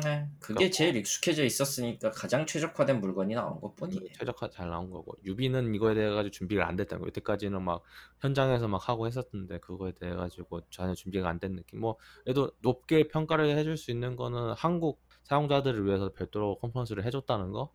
[0.03, 4.07] 네, 그게 제일 익숙해져 있었으니까 가장 최적화된 물건이 나온 것 뿐이에요.
[4.17, 5.15] 최적화 잘 나온 거고.
[5.23, 7.83] 유비는 이거에 대해 가지고 준비가 안 됐다는 거 여태까지는 막
[8.19, 11.81] 현장에서 막 하고 했었는데 그거에 대해 가지고 전혀 준비가 안 된 느낌.
[11.81, 17.71] 뭐 그래도 높게 평가를 해줄 수 있는 거는 한국 사용자들을 위해서 별도로 컨퍼런스를 해줬다는 거?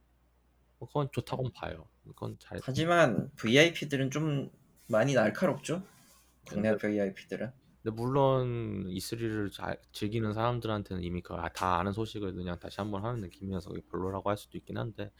[0.79, 1.87] 뭐 그건 좋다고 봐요.
[2.09, 4.51] 그건 잘 하지만 VIP들은 좀
[4.89, 5.83] 많이 날카롭죠.
[6.47, 7.53] 국내 근데, VIP들은.
[7.83, 13.73] 근데 물론 E3를 잘 즐기는 사람들한테는 이미 그다 아는 소식을 그냥 다시 한번 하는 느낌이어서
[13.91, 15.11] 별로라고 할 수도 있긴 한데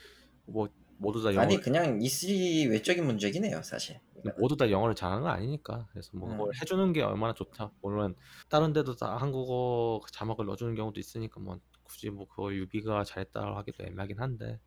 [0.45, 3.99] 뭐 모두 다 영어 아니 그냥 E3 외적인 문제긴 해요 사실.
[4.39, 6.53] 모두 다 영어를 잘하는 건 아니니까 그래서 뭐 그걸 음.
[6.61, 8.15] 해주는 게 얼마나 좋다 물론
[8.51, 13.85] 다른 데도 다 한국어 자막을 넣어주는 경우도 있으니까 뭐 굳이 뭐 그거 유비가 잘했다고 하기도
[13.85, 14.61] 애매하긴 한데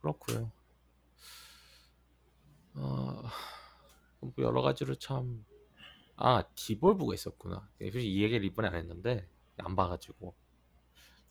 [0.00, 0.50] 그렇고요
[2.74, 3.22] 어,
[4.20, 5.44] 뭐 여러 가지로 참
[6.20, 10.34] 아 디볼브가 있었구나 솔직히 이 얘기를 이번에 안 했는데 안 봐가지고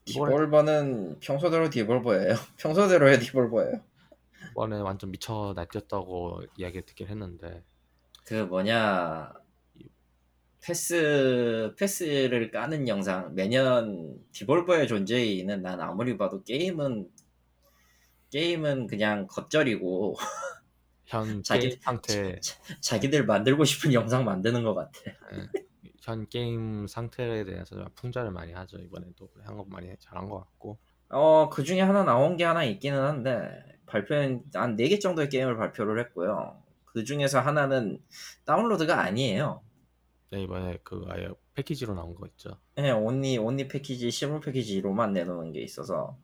[0.06, 2.34] 이번에 디볼버는 평소대로 디볼버예요.
[2.58, 3.82] 평소대로의 디볼버예요.
[4.52, 7.64] 이번에 완전 미쳐 날뛰었다고 이야기 듣긴 했는데
[8.26, 9.32] 그 뭐냐
[10.62, 17.10] 패스 패스를 까는 영상 매년 디볼버의 존재는 난 아무리 봐도 게임은
[18.32, 20.16] 게임은 그냥 겉절이고
[21.10, 22.40] 현 자기- 게임 상태
[22.82, 24.92] 자 기들 만들고 싶은 영상 만드는 것 같아.
[25.34, 25.48] 예,
[26.02, 30.78] 현 게임 상태에 대해서 좀 풍자를 많이 하죠 이번에도 한거 많이 잘한 것 같고
[31.12, 33.50] 어, 그 중에 하나 나온 게 하나 있기는 한데,
[33.88, 36.62] 발표는 한 4 개 정도의 게임을 발표를 했고요.
[36.86, 38.00] 그 중에서 하나는
[38.46, 39.64] 다운로드가 아니에요.
[40.30, 45.52] 네, 이번에 그 아예 패키지로 나온 거 있죠 예, 온리, 온리 패키지, 실물 패키지로만 내놓은
[45.52, 46.16] 게 있어서,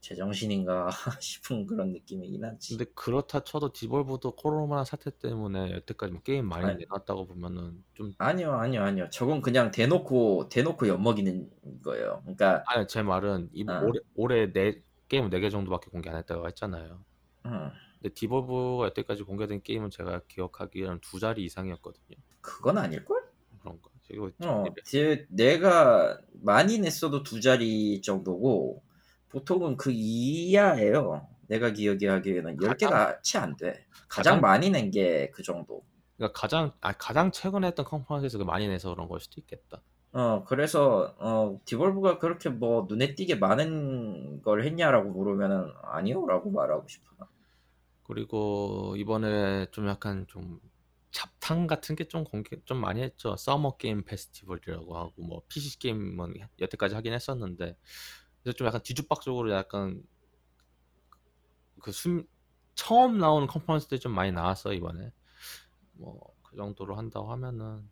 [0.00, 0.88] 제정신인가
[1.20, 2.76] 싶은 그런 느낌이긴 하지.
[2.76, 6.78] 근데 그렇다 쳐도 디볼브도 코로나 사태 때문에 여태까지 뭐 게임 많이 아니.
[6.78, 9.08] 내놨다고 보면은 좀 아니요, 아니요, 아니요.
[9.10, 11.50] 저건 그냥 대놓고, 대놓고 엿먹이는
[11.82, 12.20] 거예요.
[12.22, 13.80] 그러니까, 아니 제 말은 이 아.
[13.80, 17.04] 올해 올해 네 게임 4개 정도밖에 공개 안 했다고 했잖아요
[17.46, 17.70] 음,
[18.00, 23.20] 근데 디볼브가 여태까지 공개된 게임은 제가 기억하기에는 두 자리 이상이었거든요 그건 아닐걸?
[23.60, 28.82] 그런 거 이거 어, 제- 내가 많이 냈어도 두 자리 정도고
[29.30, 31.26] 보통은 그 이하예요.
[31.48, 33.86] 내가 기억이 하기에는 가장- 10개가 채 안 돼.
[34.08, 35.82] 가장 가장- 많이 낸 게 그 정도.
[36.16, 39.80] 그러니까 가장 아 가장 최근에 했던 컨퍼런스에서 그 많이 내서 그런 걸 수도 있겠다
[40.12, 47.26] 어, 그래서 어, 디볼브가 그렇게 뭐 눈에 띄게 많은 걸 했냐라고 물으면은 아니요라고 말하고 싶어.
[48.02, 50.60] 그리고 이번에 좀 약간 좀
[51.12, 53.36] 잡탕 같은 게 좀 공개 좀 많이 했죠.
[53.36, 57.76] 서머 게임 페스티벌이라고 하고 뭐 PC 게임은 여태까지 하긴 했었는데
[58.42, 60.02] 그래서 좀 약간 뒤죽박죽으로 약간
[61.80, 62.26] 그 숨,
[62.74, 65.12] 처음 나오는 컨퍼런스들이 좀 많이 나왔어 이번에
[65.94, 67.88] 뭐 그 정도로 한다고 하면은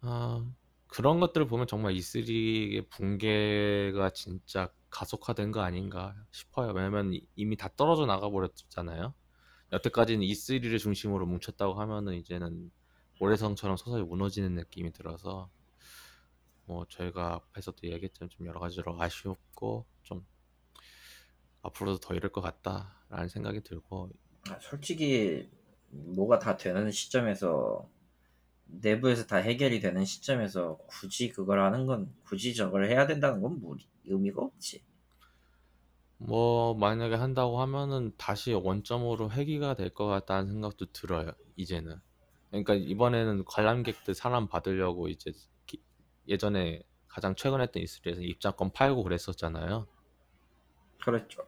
[0.00, 0.44] 아
[0.88, 6.72] 그런 것들을 보면 정말 E3의 붕괴가 진짜 가속화된 거 아닌가 싶어요.
[6.72, 9.14] 왜냐면 이- 이미 다 떨어져 나가 버렸잖아요.
[9.72, 12.70] 여태까지는 E3를 중심으로 뭉쳤다고 하면은 이제는
[13.20, 15.50] 모래성처럼 서서히 무너지는 느낌이 들어서
[16.66, 20.26] 뭐 저희가 앞에서도 얘기했지만 좀 여러 가지로 아쉬웠고 좀
[21.62, 24.10] 앞으로도 더 이럴 것 같다라는 생각이 들고
[24.50, 25.48] 아, 솔직히
[25.90, 27.88] 뭐가 다 되는 시점에서
[28.66, 34.42] 내부에서 다 해결이 되는 시점에서 굳이 그걸 하는 건 굳이 저걸 해야 된다는 건뭐 의미가
[34.42, 34.84] 없지.
[36.18, 41.32] 뭐 만약에 한다고 하면은 다시 원점으로 회귀가 될 것 같다는 생각도 들어요.
[41.56, 41.96] 이제는.
[42.50, 45.48] 그러니까 이번에는 관람객들 사람 받으려고 이제 기-
[46.28, 49.86] 예전에 가장 최근 했던 E3에서 입장권 팔고 그랬었잖아요.
[51.02, 51.46] 그렇죠.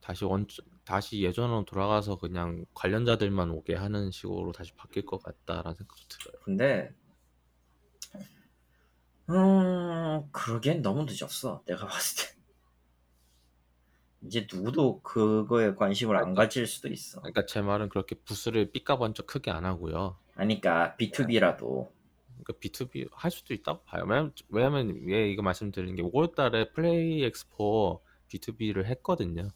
[0.00, 0.46] 다시 원
[0.84, 6.40] 다시 예전으로 돌아가서 그냥 관련자들만 오게 하는 식으로 다시 바뀔 것 같다라는 생각도 들어요.
[6.44, 6.94] 근데
[9.28, 11.62] 음 그러기엔 너무 늦었어.
[11.66, 12.36] 내가 봤을 때.
[14.22, 17.20] 이제 누구도 그거에 관심을 안 가질 수도 있어.
[17.20, 20.18] 그러니까 제 말은 그렇게 부스를 삐까번쩍 크게 안 하고요.
[20.34, 21.95] 아니 그러니까 B2B라도
[22.46, 24.04] 그러니까 B2B 할 수도 있다고 봐요.
[24.06, 29.48] 왜냐면, 왜냐면 왜 이거 말씀드리는 게 5월 달에 플레이 엑스포 B2B를 했거든요.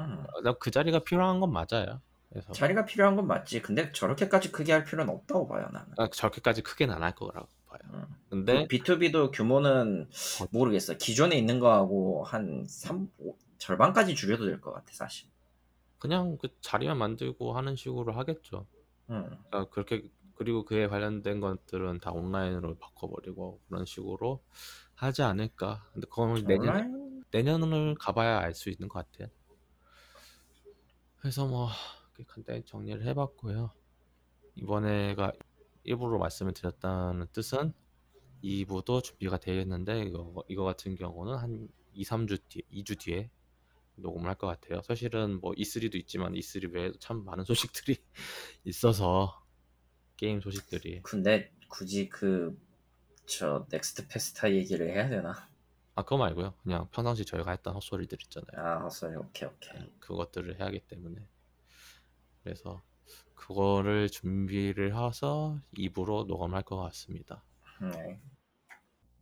[0.00, 0.24] 음,
[0.60, 2.00] 그 자리가 필요한 건 맞아요.
[2.28, 3.62] 그래서 자리가 필요한 건 맞지.
[3.62, 5.88] 근데 저렇게까지 크게 할 필요는 없다고 봐요 나는.
[5.98, 7.80] 아, 저렇게까지 크게는 안 할 거라고 봐요.
[7.94, 8.04] 음.
[8.28, 10.08] 근데 그 B2B도 규모는
[10.42, 10.46] 어.
[10.50, 10.94] 모르겠어.
[10.98, 13.08] 기존에 있는 거하고 한 3,
[13.58, 15.28] 절반까지 줄여도 될 것 같아, 사실.
[15.98, 18.66] 그냥 그 자리만 만들고 하는 식으로 하겠죠.
[19.10, 19.24] 음.
[19.48, 20.02] 그러니까 그렇게
[20.36, 24.44] 그리고 그에 관련된 것들은 다 온라인으로 바꿔버리고 그런 식으로
[24.94, 25.88] 하지 않을까.
[25.92, 27.24] 근데 그건 내년 온라인?
[27.30, 29.28] 내년을 가봐야 알 수 있는 것 같아요.
[31.16, 31.68] 그래서 뭐
[32.26, 33.72] 간단히 정리를 해봤고요.
[34.56, 35.32] 이번에가
[35.86, 37.72] 1부로 말씀을 드렸다는 뜻은
[38.42, 43.30] 2부도 준비가 되겠는데 이거 이거 같은 경우는 한 2, 3주 뒤, 2주 뒤에
[43.96, 44.82] 녹음을 할 것 같아요.
[44.82, 47.44] 사실은 뭐 E3도 있지만 E3 외에도 참 많은
[47.84, 47.96] 소식들이
[48.64, 49.43] 있어서
[50.16, 52.56] 게임 소식들이 근데 굳이 그
[53.26, 55.48] 저 넥스트 페스타 얘기를 해야 되나?
[55.94, 56.52] 아 그거 말고요.
[56.62, 58.66] 그냥 평상시 저희가 했던 헛소리들 있잖아요.
[58.66, 59.90] 아, 헛소리 오케이 오케이.
[60.00, 61.26] 그것들을 해야 하기 때문에
[62.42, 62.82] 그래서
[63.34, 67.42] 그거를 준비를 해서 2부로 녹음할 것 같습니다.
[67.80, 68.20] 네.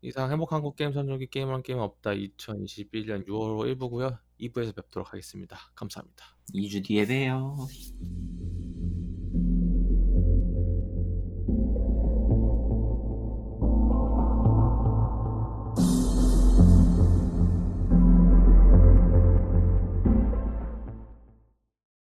[0.00, 4.18] 이상 행복 한 국 게임 선조기 게임한 게임 없다 2021년 6월 1부고요.
[4.40, 5.56] 2부에서 뵙도록 하겠습니다.
[5.76, 6.24] 감사합니다.
[6.54, 7.56] 2주 뒤에 봬요.